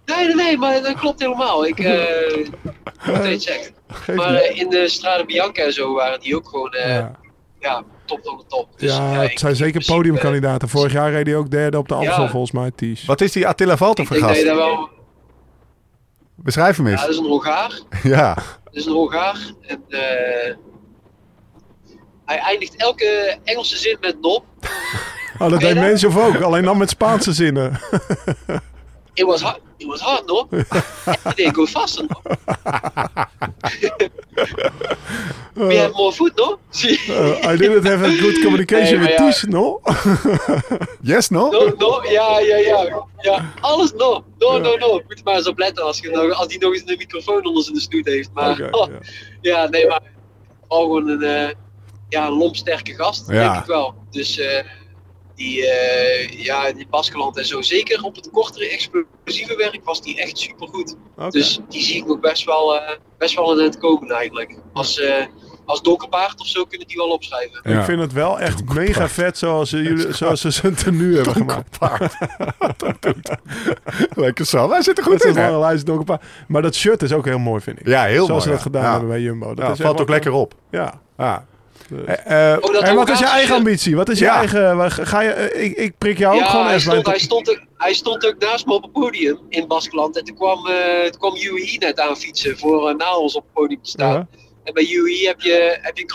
[0.05, 1.65] Nee, nee, nee, maar dat klopt helemaal.
[1.65, 3.71] Ik, eh je het zegt.
[3.87, 7.11] Geef Maar eh, in de Strade Bianca en zo waren die ook gewoon, eh, ja.
[7.59, 8.67] ja, top van de top.
[8.79, 10.69] Dus, ja, het zijn zeker principe, podiumkandidaten.
[10.69, 12.29] Vorig jaar reed hij ook derde op de Amstel, Ja.
[12.29, 13.05] volgens mij, Ties.
[13.05, 14.57] Wat is die Attila Valter Ik voor denk dat je gast?
[14.57, 14.89] daar wel...
[16.35, 17.11] Beschrijf hem Ja, dat eens.
[17.13, 17.79] is een Hongaar.
[18.03, 18.33] Ja.
[18.33, 19.37] Dat is een Hongaar.
[19.61, 20.55] En eh,
[22.25, 24.45] hij eindigt elke Engelse zin met nop.
[25.39, 25.83] Oh, dat deed dat?
[25.83, 27.79] Menshoff ook, alleen dan met Spaanse zinnen.
[29.13, 30.47] It was hard, it was hard no?
[30.51, 32.21] Everyday go faster no?
[35.67, 36.59] We have more food no?
[36.83, 39.25] Uh, I didn't have a good communication Nee, with ja.
[39.25, 39.81] Ties, no?
[41.01, 41.49] Yes, no?
[41.49, 43.05] No, no, ja, ja, ja.
[43.21, 44.23] Ja, alles no.
[44.37, 44.93] No, no, no.
[44.93, 47.45] Moet je maar eens op letten als, je nog, als die nog eens een microfoon
[47.45, 48.29] onder zijn snoet heeft.
[48.33, 48.87] Maar oh,
[49.41, 50.01] ja, nee, maar
[50.67, 51.49] al gewoon een, eh
[52.09, 53.33] ja, een lompsterke gast, Ja.
[53.51, 53.93] denk ik wel.
[54.11, 54.63] Dus eh,
[55.35, 60.21] die, eh ja, die Baskeland en zo, zeker op het kortere explosieve werk was die
[60.21, 60.95] echt supergoed.
[61.17, 61.29] Oké.
[61.29, 64.57] Dus die zie ik nog best wel, eh, best wel aan het komen eigenlijk.
[64.73, 65.25] Als, eh
[65.65, 67.59] als donkerpaard of zo kunnen die wel opschrijven.
[67.63, 67.79] Ja.
[67.79, 71.33] Ik vind het wel echt mega vet zoals, ze jullie, zoals ze zijn tenue hebben
[71.33, 71.77] gemaakt.
[74.15, 74.67] Lekker zo.
[74.69, 76.21] Wij zitten Dat goed is in, een lijst ook een paar.
[76.47, 77.87] Maar dat shirt is ook heel mooi, vind ik.
[77.87, 78.41] Ja, heel Zoals mooi.
[78.41, 78.63] ze dat ja.
[78.63, 78.89] gedaan Ja.
[78.91, 79.53] hebben bij Jumbo.
[79.53, 80.53] Dat valt ook lekker op.
[80.71, 80.93] Ja.
[81.17, 81.45] Ja.
[81.89, 82.05] Dus.
[82.05, 83.95] Eh, eh, Oh, En wat is je eigen ambitie?
[83.95, 84.37] Wat is je Ja.
[84.37, 84.91] eigen...
[84.91, 87.49] Ga je, eh, ik, ik prik jou ook gewoon hij even bij stond, hij, stond
[87.49, 90.17] ook, hij stond ook naast me op het podium in Baskeland.
[90.17, 93.43] En toen kwam, eh toen kwam UE net aan fietsen voor eh, na ons op
[93.43, 94.13] het podium te staan.
[94.13, 94.27] Ja.
[94.63, 96.05] En bij UE heb je, heb je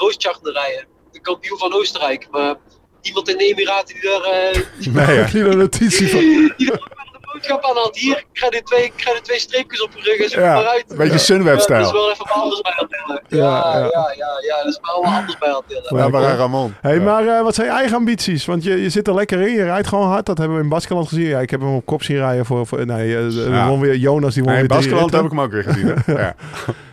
[0.42, 2.26] rijden, de kampioen van Oostenrijk.
[2.30, 2.54] Maar
[3.00, 5.26] iemand in de Emiraten die daar, eh, die, nee, ja.
[5.32, 6.20] Hier een notitie van.
[6.20, 7.96] die daar boodschap aan had.
[7.96, 10.40] Hier, ik ga er twee, ik ga er twee streepjes op je rug en zoek
[10.40, 10.84] Ja, maar uit.
[10.88, 11.84] een beetje Ja, dat Sunweb-stijl.
[11.84, 13.22] is wel even wat anders bij aan tillen.
[13.28, 13.84] Ja, Ja, ja.
[13.84, 15.96] ja, ja, ja, dat is wel wat anders bij tillen.
[15.96, 16.74] Ja, maar Ramon.
[16.80, 17.00] Hey, Ja.
[17.02, 18.44] maar eh, wat zijn je eigen ambities?
[18.46, 20.26] Want je, je zit er lekker in, je rijdt gewoon hard.
[20.26, 21.26] Dat hebben we in Baskeland gezien.
[21.26, 22.66] Ja, ik heb hem op kop zien rijden voor...
[22.66, 23.68] voor nee, eh, de- Ja.
[23.68, 25.62] won weer, Jonas die won Nee, in weer drie Baskeland heb ik hem ook weer
[25.64, 25.94] gezien.
[26.20, 26.34] Ja.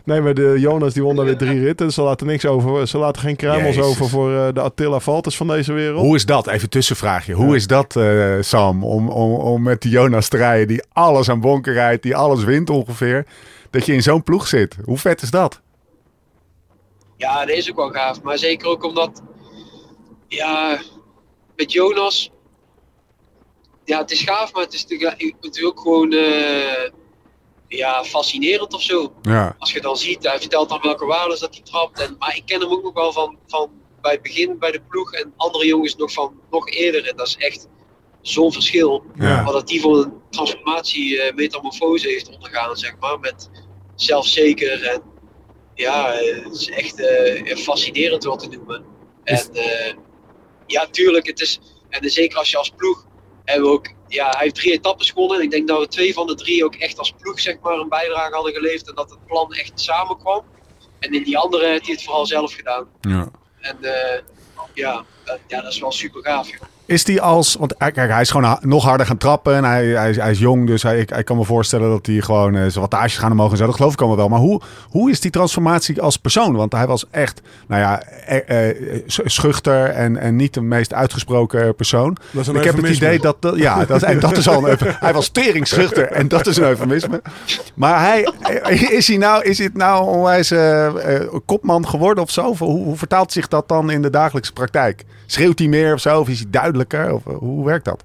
[0.08, 1.91] Nee, maar de Jonas die won daar weer drie ritten.
[1.91, 2.88] Ze laten niks over.
[2.88, 3.89] Ze laten geen kruimels Jezus.
[3.89, 6.01] over voor eh, de Attila Valters van deze wereld.
[6.01, 6.47] Hoe is dat?
[6.47, 7.34] Even tussenvraagje.
[7.34, 11.30] Hoe is dat, eh, Sam, om, om, om met die Jonas te rijden die alles
[11.30, 13.26] aan bonken rijdt, die alles wint ongeveer,
[13.70, 14.78] dat je in zo'n ploeg zit?
[14.86, 15.62] Hoe vet is dat?
[17.18, 18.22] Ja, dat is ook wel gaaf.
[18.22, 19.22] Maar zeker ook omdat,
[20.28, 20.80] ja,
[21.55, 22.32] met Jonas,
[23.84, 26.91] ja, het is gaaf, maar het is natuurlijk natuurlijk ook gewoon, eh,
[27.68, 29.13] ja, fascinerend of zo.
[29.22, 29.55] Ja.
[29.59, 31.99] Als je dan ziet, hij vertelt dan welke waarden dat hij trapt.
[31.99, 33.70] En, maar ik ken hem ook nog wel van, van
[34.01, 37.07] bij het begin bij de ploeg en andere jongens nog van nog eerder.
[37.07, 37.68] En dat is echt
[38.22, 39.03] zo'n verschil.
[39.15, 39.43] Ja.
[39.43, 43.20] Wat dat die voor een transformatie, eh, metamorfose heeft ondergaan, zeg maar.
[43.20, 43.49] Met
[43.95, 45.01] zelfzeker en
[45.74, 46.11] ja,
[46.43, 48.86] het is echt eh, fascinerend wat te noemen.
[49.24, 49.93] En eh,
[50.65, 51.59] ja, tuurlijk, het is,
[51.89, 53.05] en zeker als je als ploeg,
[53.43, 55.38] hebben we ook, ja, hij heeft drie etappes gewonnen.
[55.38, 57.78] En ik denk dat we twee van de drie ook echt als ploeg, zeg maar,
[57.78, 58.88] een bijdrage hadden geleverd.
[58.88, 60.43] En dat het plan echt samenkwam.
[60.99, 62.88] En in die andere heeft hij het vooral zelf gedaan.
[63.01, 63.32] Ja.
[63.60, 64.22] En eh,
[64.74, 66.62] ja, dat, ja, dat is wel super gaaf, joh.
[66.88, 69.85] Is die als, want eh, kijk, hij is gewoon nog harder gaan trappen en hij,
[69.85, 72.55] hij, is, hij is jong, dus hij, ik, ik kan me voorstellen dat hij gewoon
[72.55, 73.65] eh, zijn wattages gaan omhoog en zo.
[73.65, 74.29] Dat geloof ik allemaal wel.
[74.29, 76.55] Maar hoe, hoe is die transformatie als persoon?
[76.55, 80.93] Want hij was echt, nou ja, eh, eh, sch- schuchter en, en niet de meest
[80.93, 82.17] uitgesproken persoon.
[82.55, 84.77] Ik heb het idee dat, dat ja, dat, en dat is al een.
[84.99, 87.21] Hij was tering schuchter en dat is een eufemisme.
[87.73, 88.31] Maar hij,
[88.89, 90.53] is hij nou, is het nou onwijs
[91.45, 92.55] kopman geworden of zo?
[92.57, 95.03] Hoe, hoe vertaalt zich dat dan in de dagelijkse praktijk?
[95.30, 96.19] Schreeuwt hij meer of zo?
[96.19, 97.13] Of is hij duidelijker?
[97.13, 98.03] Of, eh, hoe werkt dat?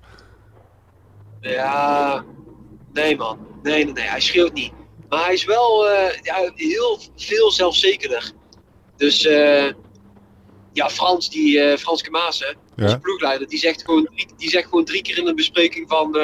[1.40, 2.24] Ja,
[2.92, 3.38] nee man.
[3.62, 4.04] Nee, nee, nee.
[4.04, 4.72] Hij schreeuwt niet.
[5.08, 8.32] Maar hij is wel eh, ja, heel veel zelfzekerder.
[8.96, 9.72] Dus eh,
[10.72, 12.84] ja, Frans, die, eh, Frans Kemazen, Ja.
[12.84, 16.18] onze ploegleider, die zegt, gewoon drie, die zegt gewoon drie keer in een bespreking van...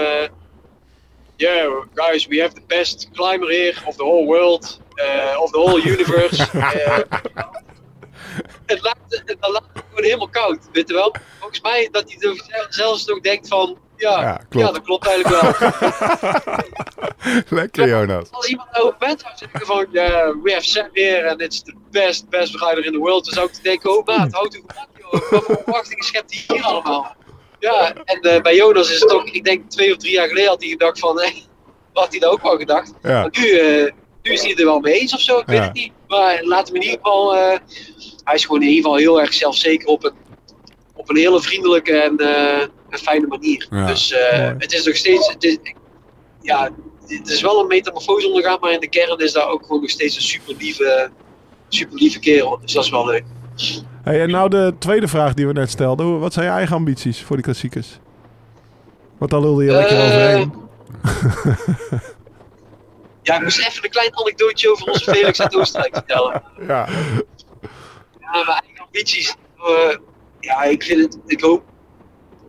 [1.37, 4.81] yeah, guys, we have the best climber here of the whole world,
[5.39, 6.47] of the whole universe.
[8.45, 11.15] Eh, het laat, het, laat het gewoon helemaal koud, weet je wel?
[11.39, 13.79] Volgens mij dat hij er zelfs nog denkt van...
[13.97, 15.71] Ja, Ja, dat klopt eigenlijk wel.
[17.59, 18.31] Lekker, Jonas.
[18.31, 21.63] Als iemand nou op bed zou zeggen van, yeah, we have Sam here and it's
[21.63, 24.63] the best, best rider in the world, dan zou ik denken, oh maat, houd uw
[24.67, 27.17] gemak joh, wat voor verwachtingen schept hij hier allemaal?
[27.59, 30.49] Ja, en eh, bij Jonas is het ook, ik denk twee of drie jaar geleden
[30.49, 31.43] had hij gedacht van, hey,
[31.93, 32.93] had hij dat ook wel gedacht.
[33.03, 33.21] Ja.
[33.21, 35.73] Maar nu, eh, nu is hij er wel mee eens of zo, ik weet het
[35.73, 35.93] niet.
[36.09, 37.59] Maar laat hem in ieder geval, eh,
[38.29, 40.13] hij is gewoon in ieder geval heel erg zelfzeker op een,
[40.95, 42.61] op een hele vriendelijke en, eh,
[42.91, 43.67] en fijne manier.
[43.71, 43.87] Ja.
[43.87, 45.59] Dus eh, het is nog steeds, het is,
[46.43, 46.71] ja,
[47.07, 49.91] het is wel een metamorfose ondergaan, maar in de kern is daar ook gewoon nog
[49.91, 51.11] steeds een super lieve,
[51.69, 52.59] super lieve kerel.
[52.61, 53.25] Dus dat is wel leuk.
[54.03, 56.21] Hey, en nou de tweede vraag die we net stelden.
[56.21, 57.99] Wat zijn je eigen ambities voor die klassiekers?
[59.19, 60.53] Want daar lulde je lekker Eh, overheen.
[63.23, 66.43] Ja, ik moest even een klein anekdootje over onze Felix uit Oostenrijk vertellen.
[66.67, 66.89] Ja.
[68.33, 69.35] Ja, mijn eigen ambities.
[69.57, 69.97] eh,
[70.41, 71.65] ja, ik vind het, ik hoop.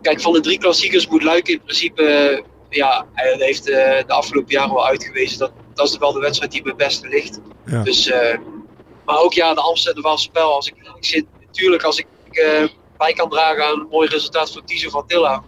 [0.01, 2.03] Kijk, van de drie klassiekers moet Luik in principe.
[2.03, 6.19] eh, ja, hij heeft eh, de afgelopen jaren wel uitgewezen dat dat is wel de
[6.19, 7.39] wedstrijd die me het beste ligt.
[7.65, 7.83] Ja.
[7.83, 8.37] Dus, eh,
[9.05, 10.53] maar ook ja, de Amsterdam was spel.
[10.53, 12.63] Als ik, ik zit, natuurlijk, als ik eh,
[12.97, 15.43] bij kan dragen aan een mooi resultaat voor Tizo van Tilla.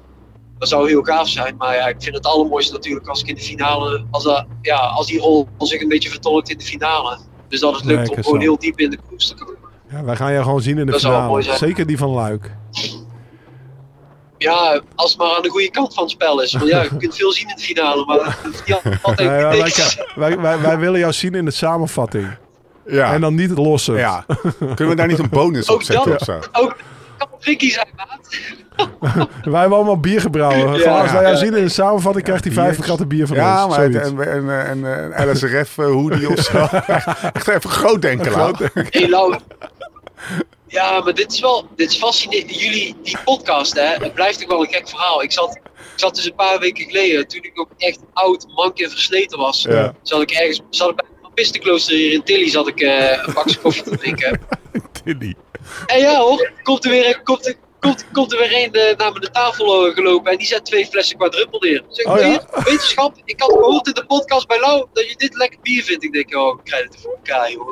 [0.58, 1.56] Dat zou heel gaaf zijn.
[1.58, 4.06] Maar ja, ik vind het allermooiste natuurlijk als ik in de finale.
[4.12, 7.20] Als, dat, ja, als die rol zich een beetje vertolkt in de finale.
[7.48, 9.61] Dus dat het lukt om gewoon heel diep in de koers te komen.
[9.92, 11.28] Ja, wij gaan je gewoon zien in de Dat finale.
[11.28, 11.58] mooi zijn.
[11.58, 12.52] Zeker die van Luik.
[14.38, 16.54] Ja, als het maar aan de goede kant van het spel is.
[16.54, 19.40] Want ja, je kunt veel zien in de finale, maar dat hoeft niet altijd Nee,
[19.62, 19.72] wij,
[20.16, 22.28] wij, wij, wij willen jou zien in de samenvatting.
[22.86, 23.14] Ja.
[23.14, 23.94] En dan niet het losse.
[23.94, 24.26] ja.
[24.60, 26.20] Kunnen we daar niet een bonus op Ook zetten dat.
[26.20, 26.40] of zo?
[26.52, 26.76] Ook
[27.18, 28.38] kan tricky zijn, maat.
[29.44, 30.68] Wij hebben allemaal bier gebrouwen.
[30.70, 33.76] Als wij jou zien in de samenvatting, krijgt hij 50 gratten bier van Ja, ons.
[33.76, 34.26] maar het- Zoiets.
[34.26, 36.58] en, en, en, en, LSRF eh, hoodie of zo.
[37.34, 38.32] Echt even groot denken.
[38.90, 39.36] Hey, Lau.
[40.68, 42.60] Ja, maar dit is wel dit is fascinerend.
[42.62, 45.24] Jullie, die podcast, hè, het blijft toch wel een gek verhaal.
[45.24, 45.62] Ik zat, ik
[45.96, 49.62] zat dus een paar weken geleden, toen ik ook echt oud, mank en versleten was,
[49.70, 49.94] Ja.
[50.02, 53.34] zat ik ergens, zat ik bij een Pappistenklooster hier in Tilly, zat ik eh, een
[53.34, 54.42] bakje koffie te drinken.
[55.04, 55.36] Tilly.
[55.86, 59.12] En ja hoor, komt er weer, komt er, komt, komt er weer een eh, naar
[59.12, 61.84] mijn tafel eh, gelopen en die zet twee flessen quadruppel neer.
[61.90, 62.26] Zeg, Oh ja?
[62.28, 65.84] "Hier, wetenschap, ik had gehoord in de podcast bij Lau dat je dit lekker bier
[65.84, 66.04] vindt.
[66.04, 67.66] Ik denk, oh, ik krijg het voor elkaar, joh.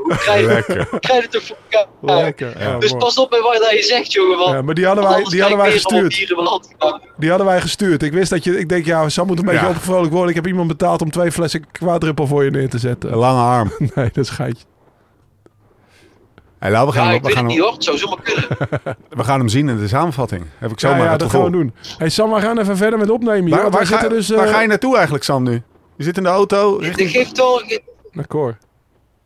[0.90, 1.88] Hoe krijg het voor elkaar?
[2.24, 2.60] Lekker.
[2.60, 3.04] Ja, Dus mooi.
[3.04, 4.38] pas op met wat je zegt, jongen.
[4.38, 6.28] Want Ja, maar die hadden wij, die hadden wij ik gestuurd.
[7.18, 8.04] Die hadden wij gestuurd.
[8.04, 8.60] Ik wist dat je...
[8.60, 9.70] Ik denk, ja, Sam moet een beetje Ja.
[9.70, 10.30] opgevrolijk worden.
[10.30, 13.12] Ik heb iemand betaald om twee flessen quadruppel voor je neer te zetten.
[13.12, 13.72] Een lange arm.
[13.96, 14.66] Nee, dat is geitje.
[16.60, 17.74] Hey, Lau, we, gaan, Ja, hem- ik we, weet gaan het hem, niet hoor.
[17.74, 18.98] Het zou zomaar kunnen.
[19.20, 20.46] we gaan hem zien in de samenvatting.
[20.58, 21.46] Heb ik Ja, zomaar ja, het dat gevoel.
[21.46, 21.74] gaan we doen.
[21.98, 23.50] Hey Sam, we gaan even verder met opnemen.
[23.50, 24.30] Waar, waar, ga, zitten dus...
[24.30, 25.62] waar eh, ga je naartoe eigenlijk, Sam, nu?
[25.98, 27.10] Je zit in de auto Ik richting...
[27.10, 27.64] geef toch...
[28.12, 28.58] Naar Cor.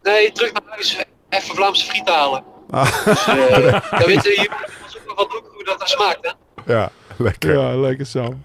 [0.03, 0.97] Nee, terug naar huis.
[1.29, 2.43] Even Vlaamse friet halen.
[2.69, 3.05] Ah.
[3.05, 3.57] Dus, eh,
[3.99, 6.73] dan weten jullie ook nog wat hoe dat er smaakt, hè.
[6.73, 7.59] Ja, lekker.
[7.59, 8.41] Ja, lekker Sam.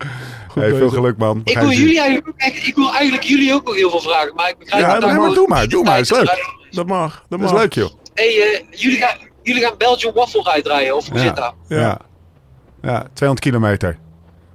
[0.49, 1.41] Goed Hey, veel geluk, man.
[1.45, 4.49] Ik wil, jullie eigenlijk ook, ik wil eigenlijk jullie ook nog heel veel vragen, maar
[4.49, 6.57] ik begrijp Ja, dat doe daar maar, doe maar, doe maar, is leuk.
[6.71, 7.25] Dat mag.
[7.29, 7.91] Dat is leuk, joh.
[8.19, 11.23] Hey, eh, jullie, gaan, jullie gaan Belgian Waffle of hoe Ja.
[11.25, 11.55] zit dat?
[11.69, 11.79] Ja.
[11.81, 11.99] Ja.
[12.83, 13.07] ja.
[13.13, 13.99] 200 kilometer.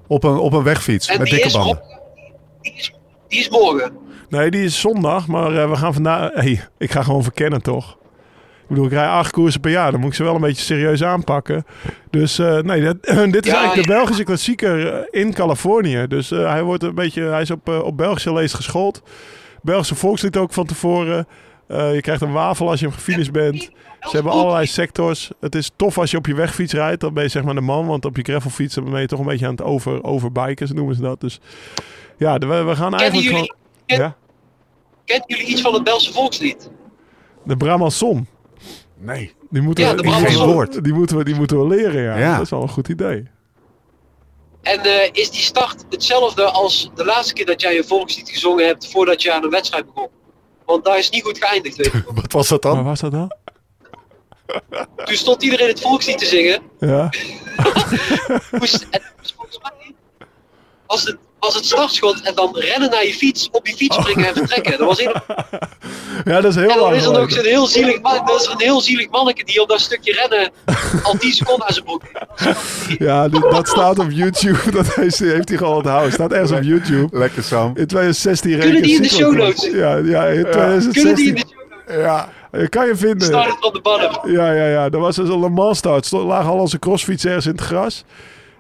[0.08, 1.78] Op een, op een wegfiets En met die dikke is, banden.
[1.78, 2.02] op-
[2.62, 2.94] die, is,
[3.28, 3.98] die is morgen.
[4.30, 6.30] Nee, die is zondag, maar eh, we gaan vandaag...
[6.34, 7.98] Hey, ik ga gewoon verkennen, toch?
[8.62, 9.92] Ik bedoel, ik rij acht koersen per jaar.
[9.92, 11.66] Dan moet ik ze wel een beetje serieus aanpakken.
[12.10, 13.02] Dus eh, nee, dat,
[13.32, 13.94] dit is Ja, eigenlijk de.
[13.94, 16.06] Belgische klassieker in Californië.
[16.08, 17.24] Dus eh, hij wordt een beetje...
[17.24, 19.02] Hij is op, op Belgische leest geschoold.
[19.62, 21.28] Belgische volkslied ook van tevoren.
[21.68, 23.62] Eh, je krijgt een wafel als je hem gefinished bent.
[24.02, 25.32] Ze hebben allerlei sectors.
[25.40, 27.02] Het is tof als je op je wegfiets rijdt.
[27.02, 27.86] Dan ben je zeg maar de man.
[27.88, 30.68] Want op je gravelfiets ben je toch een beetje aan het over, overbiken.
[30.68, 31.22] Zo noemen ze dat.
[31.22, 31.40] Dus
[32.18, 33.56] ja, we, we gaan eigenlijk jullie, gewoon...
[33.86, 34.16] ken- Ja,
[35.06, 36.70] kennen jullie iets van het Belgische volkslied?
[37.44, 38.28] de Bramanson.
[38.98, 39.34] Nee.
[39.50, 42.02] Die moeten, Ja, we, de die, moeten we- die, moeten we, die moeten we leren,
[42.04, 42.18] ja.
[42.18, 42.34] Ja.
[42.34, 43.28] Dat is wel een goed idee.
[44.62, 48.66] En eh, is die start hetzelfde als de laatste keer dat jij een volkslied gezongen
[48.66, 50.08] hebt voordat je aan een wedstrijd begon?
[50.66, 52.04] Want daar is niet goed geëindigd, weet je.
[52.22, 52.84] Wat was dat Waar dan?
[52.84, 53.32] was dat dan?
[55.06, 56.62] Toen stond iedereen het volkslied te zingen.
[56.80, 57.10] Ja.
[58.60, 59.02] Moest, en
[59.36, 59.96] volgens mij
[60.88, 64.28] was het, was het startschot en dan rennen naar je fiets, op je fiets springen
[64.28, 64.78] en vertrekken.
[64.78, 65.14] Dat was een,
[66.32, 68.48] ja, dat is heel en dan is er nog zo'n heel zielig, man- dat is
[68.48, 70.52] een heel zielig manneke die op dat stukje rennen
[71.04, 72.62] al 10 seconden aan zijn broek heeft.
[73.00, 74.72] Ja, dat staat op YouTube.
[74.78, 76.14] Dat heeft, heeft hij gewoon onthouden.
[76.14, 77.18] Staat ergens op YouTube.
[77.18, 77.68] Lekker Sam.
[77.68, 79.64] In 2016 reed Kunnen die in de show notes?
[79.72, 81.34] Ja, ja, in Kunnen die in 2016.
[81.36, 81.40] de
[81.88, 82.30] show Ja.
[82.52, 83.28] Je kan je vinden.
[83.28, 84.32] starten van de bottom?
[84.32, 84.90] Ja, ja, ja.
[84.90, 86.12] Dat was dus een Le Mans start.
[86.12, 88.04] Lagen al onze crossfiets ergens in het gras.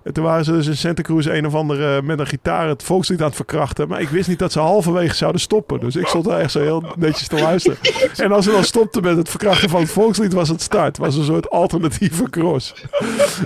[0.03, 2.83] En toen waren ze dus in Santa Cruz een of andere met een gitaar het
[2.83, 3.87] volkslied aan het verkrachten.
[3.87, 5.79] Maar ik wist niet dat ze halverwege zouden stoppen.
[5.79, 7.77] Dus ik stond daar echt zo heel netjes te luisteren.
[8.17, 10.97] En als ze dan stopten met het verkrachten van het volkslied, was het start.
[10.97, 12.73] Was een soort alternatieve cross.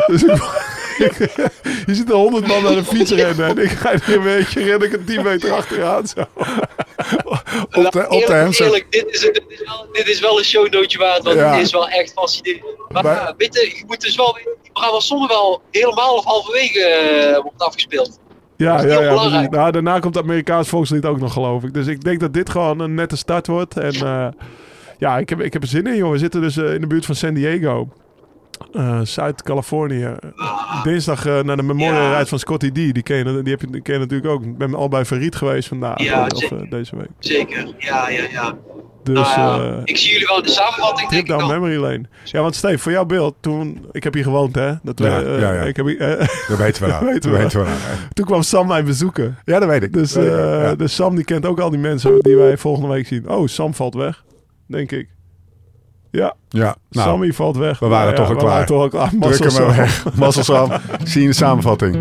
[0.08, 0.76] Dus ik-
[1.86, 3.48] je ziet er honderd man naar de fiets rennen.
[3.48, 6.08] En ik ga er een beetje ren ik een 10 meter achteraan.
[6.08, 6.20] Zo.
[6.22, 7.42] Op
[7.72, 8.66] de, op de eerlijk, hamster.
[8.66, 11.52] eerlijk, dit, is, dit, is wel, dit is wel een shownootje waard, want Ja.
[11.54, 12.64] het is wel echt fascinerend.
[12.90, 16.16] Maar, Maar- ja, weet je, je moet dus wel weten, die programma's zonder wel helemaal
[16.16, 18.20] of halverwege eh, wordt afgespeeld.
[18.58, 19.48] Ja, ja, ja.
[19.50, 21.74] Nou, daarna komt het Amerikaans volkslied ook nog, geloof ik.
[21.74, 23.78] Dus ik denk dat dit gewoon een nette start wordt.
[23.78, 24.28] En eh,
[24.98, 26.12] ja, ik heb, ik heb er zin in, joh.
[26.12, 27.88] We zitten dus eh, in de buurt van San Diego.
[28.74, 30.16] Eh, Zuid-Californië.
[30.84, 32.18] Dinsdag eh, naar de Memorial Ja.
[32.18, 32.74] Ride van Scotty D.
[32.74, 34.44] Die ken, je, die heb je, die ken je natuurlijk ook.
[34.44, 36.02] Ik ben al bij Verriet geweest vandaag.
[36.04, 36.62] Ja, of, zeker.
[36.64, 37.08] eh, deze week.
[37.20, 38.56] Zeker, ja, ja, ja.
[39.04, 41.82] Dus nou, eh, ik zie jullie wel in de samenvatting, trip denk ik down memory
[41.82, 42.04] lane.
[42.24, 43.36] Ja, want Steve, voor jouw beeld.
[43.40, 44.74] Toen, ik heb hier gewoond, hè.
[44.84, 45.62] Dat we, Ja, eh, ja, ja.
[45.62, 47.06] Ik heb, hier- eh, Dat weten we nou.
[47.14, 47.78] Weten Dat we weten we nou.
[48.14, 49.38] toen kwam Sam mij bezoeken.
[49.46, 49.94] Ja, dat weet ik.
[49.94, 53.30] Dus, eh, dus Sam die kent ook al die mensen die wij volgende week zien.
[53.30, 54.24] Oh, Sam valt weg,
[54.68, 55.08] denk ik.
[56.18, 56.76] Ja, ja.
[56.90, 57.80] Nou, Sammy valt weg.
[57.80, 58.66] we waren toch al we waren klaar.
[58.66, 59.10] toch al klaar.
[59.10, 60.04] druk Mazzel hem maar Sam.
[60.04, 60.16] weg.
[60.16, 60.72] Mazzel Sam.
[61.04, 61.96] Zie je in de samenvatting.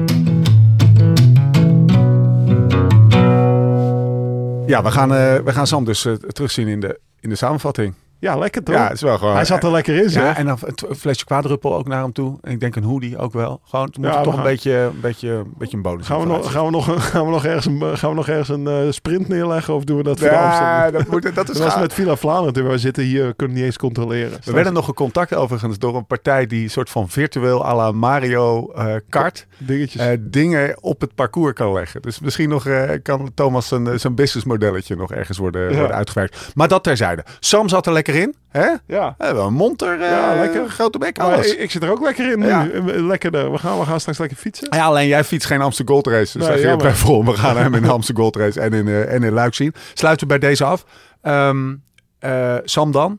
[4.67, 7.95] Ja, we gaan, eh, we gaan Sam dus eh, terugzien in de, in de samenvatting.
[8.19, 8.75] Ja, lekker toch?
[8.75, 9.35] Ja, het is wel gewoon...
[9.35, 10.23] Hij zat er lekker in, zeg.
[10.23, 10.59] Ja, en dan
[10.89, 12.39] een flesje kwaadruppel ook naar hem toe.
[12.43, 13.61] En ik denk een hoodie ook wel.
[13.65, 16.27] Gewoon, het moet Ja, toch een beetje, een beetje, een beetje een bonus Gaan we,
[16.27, 18.77] nog, gaan, we nog, gaan, we nog ergens een, gaan we nog ergens een eh,
[18.91, 20.93] sprint neerleggen of doen we dat voor de Ja, Amsterdam?
[21.03, 22.71] dat, moet, dat is Dat met Villa Vlaanderen.
[22.71, 24.39] We zitten hier, we kunnen niet eens controleren.
[24.45, 27.93] We werden nog gecontact overigens door een partij die een soort van virtueel à la
[27.93, 30.03] Mario eh, kart dingetjes.
[30.03, 32.03] eh, dingen op het parcours kan leggen.
[32.03, 35.77] Dus misschien nog eh, kan Thomas zijn, zijn businessmodelletje nog ergens worden, Ja.
[35.79, 36.51] worden uitgewerkt.
[36.55, 37.25] Maar dat terzijde.
[37.41, 38.35] Sam zat er lekker in.
[38.49, 38.69] Hè?
[38.87, 39.15] ja.
[39.19, 40.69] Eh, wel een monter, eh, lekker.
[40.69, 41.53] grote bek, alles.
[41.53, 42.47] ik, ik zit er ook lekker in nu.
[42.47, 42.69] Ja.
[42.71, 43.53] Eh, Lekkerder.
[43.53, 44.67] We gaan, we gaan straks lekker fietsen.
[44.71, 46.39] Ja, alleen jij fietst geen Amsterdam Gold Race.
[46.39, 46.87] Dus Nee, zeg je jammer.
[46.87, 47.25] bij voor.
[47.25, 49.75] We gaan hem in de Amsterdam Gold Race en in, en in Luik zien.
[49.95, 50.85] Sluiten we bij deze af.
[51.23, 51.75] Ehm,
[52.19, 53.19] eh, Sam dan.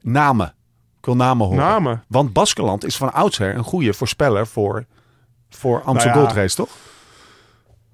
[0.00, 0.54] Namen.
[0.98, 1.60] Ik wil namen horen.
[1.64, 2.04] Namen.
[2.08, 4.84] Want Baskeland is van oudsher een goede voorspeller voor,
[5.50, 6.24] voor Amsterdam Nou ja.
[6.26, 6.68] Gold Race, toch?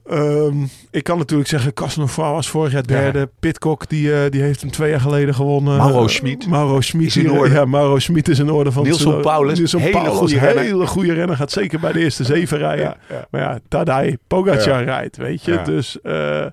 [0.06, 3.00] Ehm, ik kan natuurlijk zeggen, Casanova was vorig jaar Ja.
[3.00, 3.30] derde.
[3.40, 5.76] Pitcock, die, eh, die heeft hem twee jaar geleden gewonnen.
[5.76, 6.46] Mauro Eh, Schmid.
[6.46, 7.06] Mauro Schmid.
[7.06, 7.54] Is in orde.
[7.54, 8.72] Ja, Mauro Schmid is in orde.
[8.72, 10.62] Van Nielsen Paulus, Nielsen hele Paulus, goede renner.
[10.64, 11.36] hele goede renner.
[11.36, 12.84] Gaat zeker bij de eerste zeven rijden.
[12.84, 13.26] Ja, ja.
[13.30, 15.60] Maar ja, Tadej Pogacar rijdt, weet je.
[15.64, 16.46] Dus eh,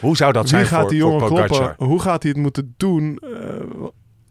[0.00, 1.74] Hoe zou dat zijn gaat voor, die jongen voor kloppen?
[1.86, 3.18] Hoe gaat hij het moeten doen?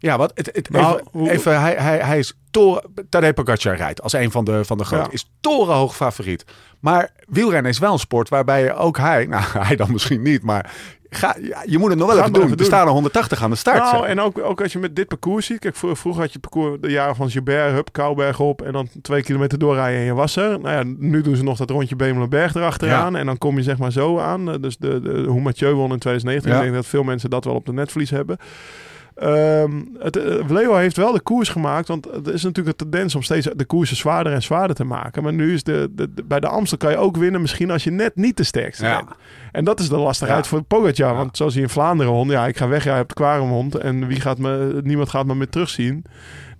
[0.02, 2.82] Ja, wat, het, het, Nou, even, hoe- even, hij, hij, hij is toren...
[3.08, 5.04] Tadej Pogacar rijdt als een van de, van de grote.
[5.04, 5.10] Ja.
[5.12, 6.44] Is torenhoog favoriet.
[6.80, 9.26] Maar wielrennen is wel een sport waarbij ook hij...
[9.26, 10.72] Nou, hij dan misschien niet, maar...
[11.12, 11.36] Ga,
[11.66, 12.44] je moet het nog wel even doen.
[12.44, 13.78] even Er staan er 180 aan de start.
[13.92, 15.58] nou, en ook, ook als je met dit parcours ziet.
[15.58, 18.62] Kijk, vro- vroeger had je het parcours de jaren van Gilbert, Hup, Kouberg op.
[18.62, 20.60] En dan twee kilometer doorrijden en je was er.
[20.60, 23.16] Nou ja, nu doen ze nog dat rondje Bemelenberg erachteraan.
[23.16, 24.50] En dan kom je zeg maar zo aan.
[24.50, 26.50] Eh, Dus de, de, hoe Mathieu won in 2019.
[26.50, 26.56] Ja.
[26.56, 28.36] Ik denk dat veel mensen dat wel op de netvlies hebben.
[29.20, 31.88] Ehm het, eh, Leo heeft wel de koers gemaakt.
[31.88, 35.22] Want er is natuurlijk een tendens om steeds de koersen zwaarder en zwaarder te maken.
[35.22, 37.40] Maar nu is de, de, de- bij de Amstel kan je ook winnen.
[37.40, 38.96] Misschien als je net niet de sterkste Ja.
[38.96, 39.08] bent.
[39.52, 41.14] En dat is de lastigheid voor Pogacar.
[41.14, 42.28] Want zoals hij in Vlaanderen won.
[42.28, 43.74] Ja, ik ga wegrijden op de Quaremhond.
[43.74, 46.04] En wie gaat me, niemand gaat me meer terugzien.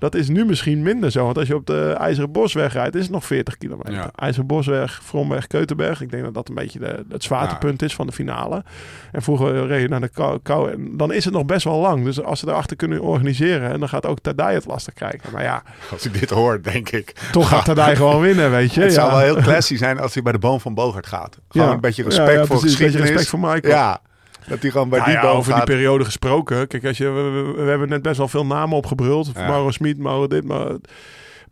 [0.01, 1.25] Dat is nu misschien minder zo.
[1.25, 3.93] Want als je op de IJzeren Bosweg rijdt, is het nog 40 kilometer.
[3.93, 4.11] Ja.
[4.15, 6.01] IJzeren Bosweg, Vromweg, Keutenberg.
[6.01, 8.65] Ik denk dat dat een beetje de, het zwaartepunt is van de finale.
[9.13, 10.39] En vroeger reed je naar de kou.
[10.43, 12.05] kou en dan is het nog best wel lang.
[12.05, 13.71] Dus als ze erachter kunnen organiseren.
[13.71, 15.33] En dan gaat ook Tadij het lastig krijgen.
[15.33, 17.13] Maar ja, Als ik dit hoor, denk ik...
[17.33, 18.81] toch gaat Tadij gewoon winnen, weet je.
[18.81, 19.01] Het ja.
[19.01, 21.39] zou wel heel classy zijn als hij bij de boom van Bogart gaat.
[21.49, 23.75] Gewoon een beetje respect voor beetje respect voor Michael.
[23.75, 24.01] Ja,
[24.47, 25.67] dat hij gewoon bij Nou die ja, over gaat.
[25.67, 26.67] die periode gesproken.
[26.67, 29.31] Kijk, als je, we, we- we hebben net best wel veel namen opgebruld.
[29.35, 29.47] Ja.
[29.47, 30.67] Mauro Smit, Mauro dit, maar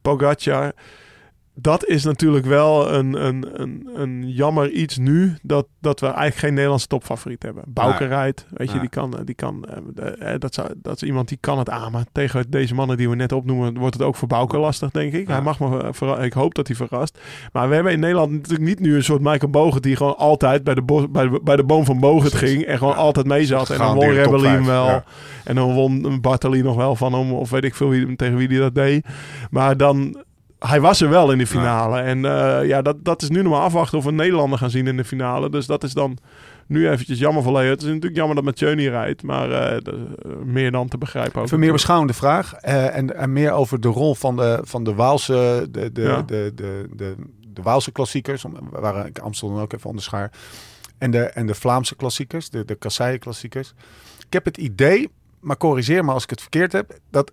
[0.02, 0.72] Pogacar.
[1.60, 5.36] Dat is natuurlijk wel een, een, een, een jammer iets nu.
[5.42, 7.64] Dat, dat we eigenlijk geen Nederlandse topfavoriet hebben.
[7.66, 11.28] Bouke rijdt, weet je, die kan, die kan eh, eh, dat, zou, dat is iemand
[11.28, 11.92] die kan het aan.
[11.92, 15.12] Maar tegen deze mannen die we net opnoemen, wordt het ook voor Bouke lastig, denk
[15.12, 15.26] ik.
[15.26, 15.32] Ja.
[15.32, 15.56] Hij mag
[15.90, 17.18] verra- ik hoop dat hij verrast.
[17.52, 20.64] Maar we hebben in Nederland natuurlijk niet nu een soort Michael Bogert die gewoon altijd
[20.64, 22.50] bij de, bos, bij de, bij de boom van Bogert Precies.
[22.50, 23.70] ging en gewoon altijd mee zat.
[23.70, 25.02] En dan won Rebellin vijf, wel.
[25.44, 27.32] En dan won Bartali nog wel van hem.
[27.32, 29.06] Of weet ik veel wie, tegen wie die dat deed.
[29.50, 30.26] Maar dan...
[30.58, 32.00] Hij was er wel in de finale.
[32.00, 34.70] En eh, ja, dat, dat is nu nog maar afwachten of we een Nederlander gaan
[34.70, 35.50] zien in de finale.
[35.50, 36.18] Dus dat is dan
[36.66, 37.70] nu eventjes jammer voor Leo.
[37.70, 39.22] Het is natuurlijk jammer dat Mathieu niet rijdt.
[39.22, 39.94] Maar eh, eh,
[40.44, 41.46] meer dan te begrijpen ook.
[41.46, 42.52] Even meer beschouwende vraag.
[42.52, 46.22] en, en meer over de rol van de, van de Waalse, de, de, Ja.
[46.22, 47.14] de, de, de,
[47.48, 48.44] de Waalse klassiekers.
[48.70, 50.30] Waar ik Amsterdam ook even onder schaar.
[50.98, 53.72] En de, en de Vlaamse klassiekers, de, de kasseien klassiekers.
[54.26, 57.32] Ik heb het idee, maar corrigeer me als ik het verkeerd heb, dat,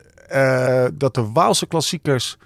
[0.93, 2.37] dat de Waalse klassiekers,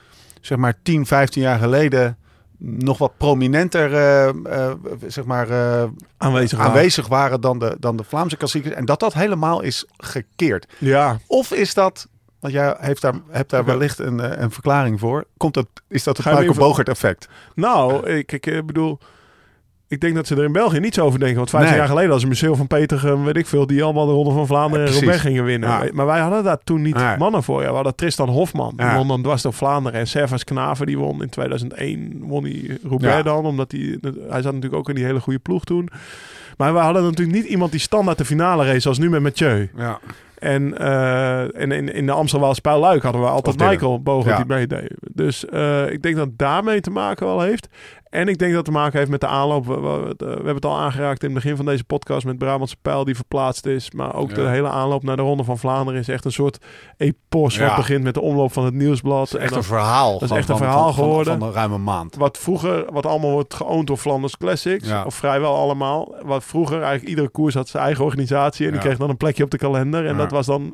[0.41, 2.17] zeg maar 10, 15 jaar geleden,
[2.59, 4.71] nog wat prominenter eh, eh,
[5.07, 5.83] zeg maar, eh,
[6.17, 6.57] aanwezig.
[6.57, 6.73] waren.
[6.73, 8.73] aanwezig waren dan de, dan de Vlaamse klassiekers.
[8.73, 10.67] En dat dat helemaal is gekeerd.
[10.77, 12.07] Ja, Of is dat,
[12.39, 15.25] want jij heeft daar, hebt daar wellicht een, een verklaring voor.
[15.37, 17.29] Komt dat, is dat het Michael Bogert effect?
[17.55, 18.99] nou, ik, ik bedoel...
[19.89, 21.37] Ik denk dat ze er in België niets over denken.
[21.37, 21.79] Want 15 Nee.
[21.79, 24.31] jaar geleden was een museum van Peter, eh, weet ik veel, die allemaal de Ronde
[24.31, 24.93] van Vlaanderen en.
[24.93, 25.69] Roubaix gingen winnen.
[25.69, 25.83] Ja.
[25.93, 27.61] Maar wij hadden daar toen niet mannen voor.
[27.61, 28.73] Ja, we hadden Tristan Hofman.
[28.75, 28.95] Die Ja.
[28.95, 29.99] won dan dwars door Vlaanderen.
[29.99, 33.23] En Servas Knaven, die won in 2001, won die Roubaix Ja.
[33.23, 33.45] dan.
[33.45, 33.97] Omdat hij,
[34.29, 35.89] hij zat natuurlijk ook in die hele goede ploeg toen.
[36.57, 39.69] Maar we hadden natuurlijk niet iemand die standaard de finale race, zoals nu met Mathieu.
[39.77, 39.99] Ja.
[40.39, 43.59] En, eh, en in, in de Amsterdam Spijl-Luik hadden we altijd.
[43.59, 44.43] Michael Bogert Ja.
[44.43, 44.91] die meedeed.
[45.13, 47.67] Dus eh, ik denk dat het daarmee te maken wel heeft.
[48.09, 49.65] En ik denk dat het te maken heeft met de aanloop.
[49.65, 52.37] We, we- we- we hebben het al aangeraakt in het begin van deze podcast met
[52.37, 53.91] Brabantse Pijl die verplaatst is.
[53.91, 56.57] Maar ook de hele aanloop naar de Ronde van Vlaanderen is echt een soort
[56.97, 57.55] epos.
[57.55, 57.67] Ja.
[57.67, 59.19] Wat begint met de omloop van het nieuwsblad.
[59.19, 60.11] Het is En echt dan- een verhaal.
[60.13, 61.39] dat is van- echt een van- verhaal van- van- geworden.
[61.39, 62.15] Van, een ruime maand.
[62.15, 64.87] wat vroeger, wat allemaal wordt geowned door Flanders Classics.
[64.87, 65.03] Ja.
[65.03, 66.15] Of vrijwel allemaal.
[66.23, 68.65] Wat vroeger eigenlijk iedere koers had zijn eigen organisatie.
[68.65, 70.05] En die kreeg dan een plekje op de kalender.
[70.05, 70.73] En dat was dan...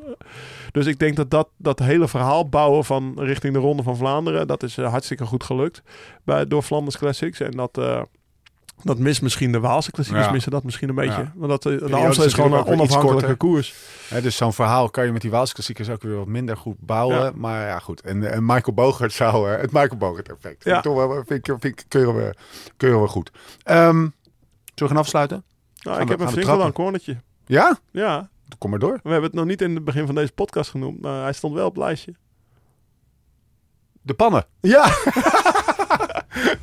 [0.75, 4.47] Dus ik denk dat, dat dat hele verhaal bouwen van richting de Ronde van Vlaanderen...
[4.47, 5.81] dat is eh, hartstikke goed gelukt
[6.23, 7.39] bij, door Flanders Classics.
[7.39, 7.77] En dat...
[7.77, 8.01] eh,
[8.83, 10.31] dat mist misschien de Waalse klassiekers, Ja.
[10.31, 11.21] missen dat misschien een beetje.
[11.21, 11.31] Ja.
[11.35, 13.73] Want dat, eh, de Amstel is gewoon een onafhankelijke koers.
[14.21, 17.17] Dus zo'n verhaal kan je met die Waalse klassiekers ook weer wat minder goed bouwen.
[17.17, 17.31] Ja.
[17.35, 18.01] Maar ja, goed.
[18.01, 19.49] En, en Michael Bogert zou...
[19.49, 20.63] het Michael Bogert effect.
[20.63, 20.81] Ja.
[20.81, 22.35] toch wel, vind ik, vind ik keuren, we,
[22.77, 23.31] keuren we goed.
[23.63, 24.11] Ehm, zullen
[24.75, 25.43] we gaan afsluiten?
[25.81, 27.17] Nou, ik heb een flink een cornertje.
[27.45, 27.77] Ja?
[27.91, 28.99] Ja, Kom maar door.
[29.03, 31.01] we hebben het nog niet in het begin van deze podcast genoemd.
[31.01, 32.13] Maar hij stond wel op het lijstje.
[34.01, 34.45] De pannen.
[34.61, 34.83] Ja,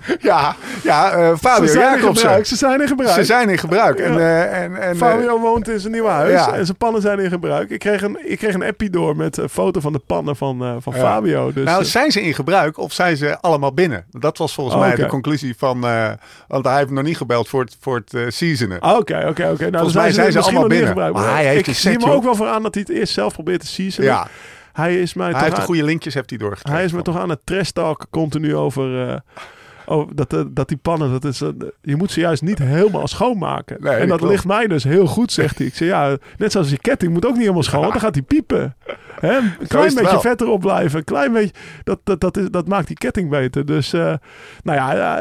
[0.20, 2.46] Ja, ja eh, ze Fabio zijn in gebruik.
[2.46, 3.14] Ze zijn in gebruik.
[3.14, 3.98] Ze zijn in gebruik.
[3.98, 6.52] En, eh, en, en, eh, Fabio woont in zijn nieuwe huis ja.
[6.54, 7.70] en zijn pannen zijn in gebruik.
[7.70, 10.62] Ik kreeg een, ik kreeg een appie door met een foto van de pannen van,
[10.62, 11.00] eh, van Ja.
[11.00, 11.52] Fabio.
[11.52, 14.04] Dus, nou, eh, zijn ze in gebruik of zijn ze allemaal binnen?
[14.10, 15.84] Dat was volgens Oh, mij de conclusie van...
[15.86, 16.10] eh,
[16.48, 18.80] want hij heeft nog niet gebeld voor het, voor het eh, seasonen.
[18.80, 19.62] ah, Oké, oké, oké.
[19.70, 20.88] Nou, Volgens mij zijn ze allemaal binnen.
[20.88, 21.14] gebruik.
[21.14, 22.10] Maar hij heeft ik zie joh.
[22.10, 24.10] ook wel voor aan dat hij het eerst zelf probeert te seasonen.
[24.12, 24.26] ja,
[24.72, 26.76] Hij is mij hij heeft de goede linkjes heeft hij doorgekregen.
[26.76, 29.22] hij is me toch aan het trash talken continu over...
[29.86, 31.48] over dat, eh, dat die pannen, dat is, eh,
[31.82, 33.76] je moet ze juist niet helemaal schoonmaken.
[33.80, 34.32] Nee, en dat klopt.
[34.32, 35.66] ligt mij dus heel goed, zegt hij.
[35.66, 38.14] Ik zeg ja, net zoals je ketting moet ook niet helemaal schoon, want dan gaat
[38.14, 38.76] hij piepen.
[39.20, 41.52] Hè, een klein beetje vet erop blijven, een klein beetje,
[41.84, 43.66] dat, dat, dat, is, dat maakt die ketting beter.
[43.66, 44.14] Dus, eh,
[44.62, 45.16] nou ja,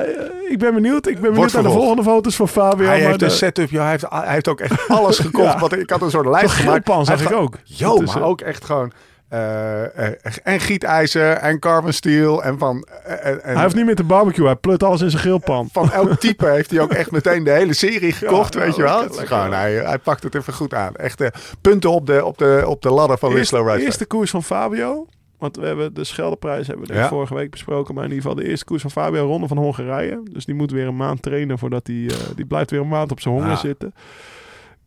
[0.50, 1.08] ik ben benieuwd.
[1.08, 2.86] Ik ben benieuwd naar de volgende foto's van Fabio.
[2.88, 5.54] hij heeft de- een setup, joh, hij, heeft, hij heeft ook echt alles gekocht.
[5.54, 5.60] Ja.
[5.60, 6.90] wat, ik had een soort lijst gemaakt.
[7.08, 7.58] zag ik ook.
[7.64, 8.92] Jo, maar ook echt gewoon...
[9.32, 10.14] eh, eh,
[10.44, 12.88] en gietijzer en carbon steel en van...
[13.04, 15.70] eh, en, hij hoeft niet meer te barbecue, hij plut alles in zijn geelpan.
[15.72, 18.82] van elk type heeft hij ook echt meteen de hele serie gekocht, Ja, weet je
[18.82, 19.10] lekker, wel.
[19.10, 19.28] Lekker.
[19.28, 20.96] gewoon, hij, hij pakt het even goed aan.
[20.96, 21.28] Echt eh,
[21.62, 23.86] punten op de, op, de, op de ladder van Eerst, Whistler Ride.
[23.86, 25.08] eerste koers van Fabio.
[25.38, 27.08] Want we hebben de Scheldeprijs hebben we Ja.
[27.08, 27.94] vorige week besproken.
[27.96, 30.22] Maar in ieder geval de eerste koers van Fabio, Ronde van Hongarije.
[30.32, 32.06] Dus die moet weer een maand trainen voordat hij...
[32.08, 33.56] eh, die blijft weer een maand op zijn honger Ja.
[33.56, 33.94] zitten.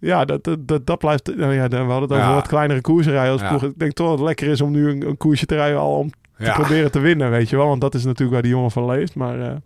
[0.05, 1.36] Ja, dat, dat, dat, blijft...
[1.36, 2.34] Nou ja, dan- we hadden het over Ja.
[2.34, 3.48] wat kleinere koersen rijden als Ja.
[3.48, 3.62] ploeg.
[3.62, 5.98] Ik denk toch dat het lekker is om nu een, een koersje te rijden al
[5.98, 7.68] om te proberen te winnen, weet je wel.
[7.68, 9.14] Want dat is natuurlijk waar die jongen van leeft.
[9.14, 9.57] Maar eh,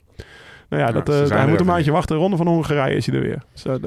[0.68, 2.16] nou ja, dat, eh, hij moet een maandje wachten.
[2.16, 3.42] Ronde van Hongarije is hij er weer.
[3.54, 3.78] Zo,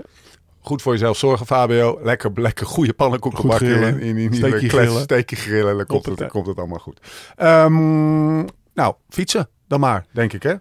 [0.64, 2.00] Goed voor jezelf zorgen, Fabio.
[2.04, 5.02] Lekker, lekker goede pannenkoeken Goed bakken in, in, in, Steekje grillen.
[5.02, 7.00] Steekje grillen, dan komt het, komt het allemaal goed.
[7.36, 8.36] Ehm,
[8.74, 10.54] nou, fietsen dan maar, denk ik hè?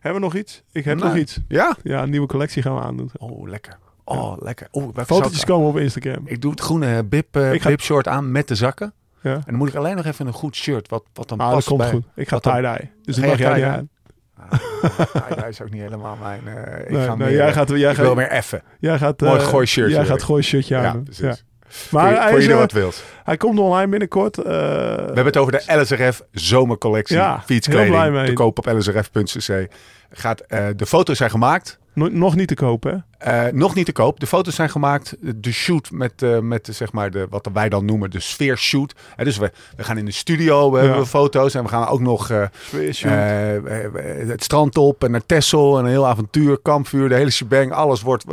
[0.00, 0.62] hebben we nog iets?
[0.72, 1.38] Ik heb nog iets.
[1.48, 1.76] Ja?
[1.82, 3.10] Ja, een nieuwe collectie gaan we aandoen.
[3.16, 3.78] Oh, lekker.
[4.08, 4.68] Oh, lekker.
[4.70, 6.22] Oh, Fotootjes komen op Instagram.
[6.24, 8.92] Ik doe het groene bib, eh, Ik ga- bib short aan met de zakken.
[9.22, 9.32] Ja.
[9.34, 11.54] En dan moet ik alleen nog even een goed shirt, wat, wat dan Ah, dat
[11.54, 11.90] past komt bij...
[11.90, 12.02] goed.
[12.14, 12.90] Ik ga tie-dye.
[13.02, 13.88] Dus die mag jij niet aan.
[14.50, 14.58] Ah,
[15.38, 16.40] hij is ook niet helemaal mijn...
[16.46, 18.62] eh, ik Nee, ga nee, meer, jij gaat, jij ik gaat, wil meer effen.
[18.80, 21.02] jij gaat, Mooi eh, gooi shirtje Jij gaat gooi shirtje Ja, aan.
[21.02, 21.22] precies.
[21.24, 21.34] Ja.
[21.90, 23.04] Maar voor, hij, voor is, ieder eh, wat wilt.
[23.24, 24.36] hij komt online binnenkort.
[24.36, 24.42] We
[25.04, 27.16] hebben het over de LSRF zomercollectie.
[27.16, 28.26] Ja, fietskleding.
[28.26, 29.68] Te koop op lsrf.cc.
[30.10, 30.42] Gaat,
[30.76, 31.78] de foto's zijn gemaakt.
[31.98, 33.46] No- nog niet te kopen, hè?
[33.46, 34.20] Eh, nog niet te koop.
[34.20, 35.16] De foto's zijn gemaakt.
[35.36, 38.94] De shoot met, eh, met de, zeg maar de, wat wij dan noemen de sfeershoot.
[39.16, 40.84] Eh, dus we, we gaan in de studio, we Ja.
[40.86, 41.54] hebben foto's.
[41.54, 42.46] En we gaan ook nog eh,
[44.28, 45.78] het strand op en naar Texel.
[45.78, 47.72] En een heel avontuur, kampvuur, de hele shebang.
[47.72, 48.24] Alles wordt,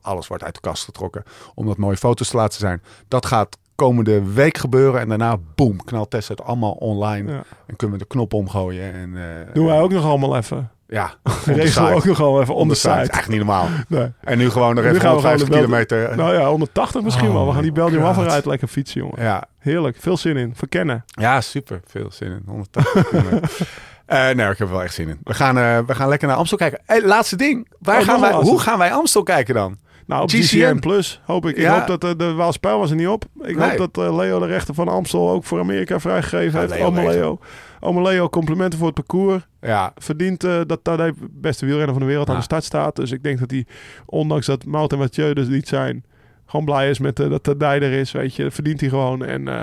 [0.00, 1.22] alles wordt uit de kast getrokken
[1.54, 2.82] om dat mooie foto's te laten zijn.
[3.08, 5.00] Dat gaat komende week gebeuren.
[5.00, 7.32] En daarna, boom, knalt Tess het allemaal online.
[7.32, 7.42] Ja.
[7.66, 8.92] En kunnen we de knop omgooien.
[8.92, 10.70] En, eh, Doen wij ook nog allemaal even.
[10.92, 11.14] Ja,
[11.64, 11.94] side.
[11.94, 12.94] ook nog wel even On the side.
[13.00, 13.12] side.
[13.12, 13.68] Echt niet normaal.
[13.88, 14.12] Nee.
[14.20, 16.16] En nu gewoon nog Nu even gaan we gewoon 150 de Bel- kilometer.
[16.16, 17.46] Nou ja, 180 misschien Oh wel.
[17.46, 18.16] We gaan die Belgium God.
[18.16, 19.22] af eruit lekker fietsen, jongen.
[19.22, 19.96] ja, Heerlijk.
[20.00, 20.52] Veel zin in.
[20.56, 21.04] Verkennen.
[21.06, 21.80] ja, super.
[21.86, 22.42] Veel zin in.
[22.46, 23.50] 180 kilometer.
[24.06, 25.18] Eh, nee, ik heb er wel echt zin in.
[25.24, 26.80] We gaan, eh, we gaan lekker naar Amstel kijken.
[26.86, 27.68] Hey, laatste ding.
[27.78, 29.76] Waar Oh, gaan wij, hoe gaan wij Amstel kijken dan?
[30.06, 30.42] Nou, op GCN.
[30.42, 31.56] GCN Plus hoop ik.
[31.56, 31.78] Ik Ja.
[31.78, 33.24] hoop dat eh, de Waalspijl was er niet op.
[33.42, 33.68] Ik Nee.
[33.68, 36.96] hoop dat eh, Leo de rechten van Amstel ook voor Amerika vrijgegeven Ja, heeft.
[37.14, 37.38] Leo.
[37.84, 39.42] Ome Leo, complimenten voor het parcours.
[39.60, 42.96] Ja, Verdient eh, dat de beste wielrenner van de wereld aan de start staat.
[42.96, 43.66] Dus ik denk dat hij,
[44.06, 46.04] ondanks dat Mout en Mathieu dus niet zijn,
[46.46, 48.12] gewoon blij is met eh, dat de dij er is.
[48.12, 49.24] Weet je, Dat verdient hij gewoon.
[49.24, 49.60] En eh,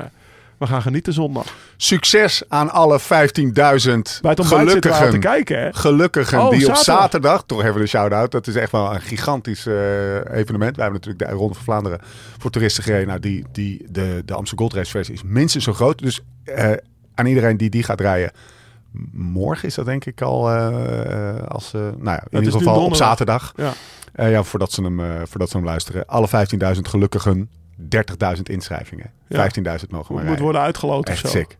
[0.57, 1.45] we gaan genieten zondag.
[1.77, 3.21] succes aan alle 15.000 Bij
[3.69, 5.19] het ontbijt zitten we aan te gelukkigen.
[5.19, 5.73] kijken, hè?
[5.73, 7.43] Gelukkigen Oh, die op zaterdag.
[7.45, 8.31] toch even een shout-out.
[8.31, 10.75] Dat is echt wel een gigantisch evenement.
[10.75, 11.99] We hebben natuurlijk de Ronde van Vlaanderen
[12.37, 13.07] voor toeristen gereden.
[13.07, 15.99] Nou, die, die, de, de Amsterdam Gold Race versie is minstens zo groot.
[15.99, 16.71] Dus eh,
[17.19, 18.31] aan iedereen die die gaat rijden.
[19.11, 22.85] Morgen is dat denk ik al, eh, eh, als, eh, nou ja, in ieder geval
[22.85, 23.53] op zaterdag.
[23.55, 23.73] Ja.
[24.27, 26.05] Ja, voordat ze, hem, voordat ze hem luisteren.
[26.05, 29.11] Alle 15.000 gelukkigen, 30.000 inschrijvingen.
[29.27, 29.37] Ja.
[29.37, 30.43] 15.000 mogen we Moet rijden.
[30.43, 31.37] worden uitgeloten Echt of zo.
[31.37, 31.57] sick.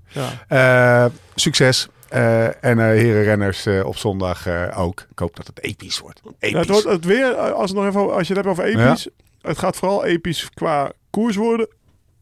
[0.47, 1.09] Ja.
[1.35, 1.87] Succes.
[2.09, 5.05] En herenrenners op zondag ook.
[5.11, 6.21] Ik hoop dat het episch wordt.
[6.25, 6.49] Episch.
[6.49, 9.07] Ja, het wordt het weer, als, het nog even, als je het hebt over episch.
[9.41, 11.67] Het gaat vooral episch qua koers worden.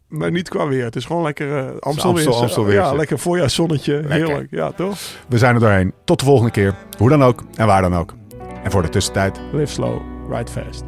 [0.07, 0.83] Maar niet qua weer.
[0.83, 2.41] Het is gewoon lekker uh, Amstel, Amstel- weer.
[2.41, 4.01] Amstel weer, Ja, lekker voorjaarszonnetje.
[4.07, 4.47] Heerlijk.
[4.51, 4.97] Ja, toch?
[5.29, 5.93] We zijn er doorheen.
[6.05, 6.75] Tot de volgende keer.
[6.97, 8.13] Hoe dan ook en waar dan ook.
[8.63, 9.39] En voor de tussentijd.
[9.51, 10.01] Live slow,
[10.31, 10.83] ride fast.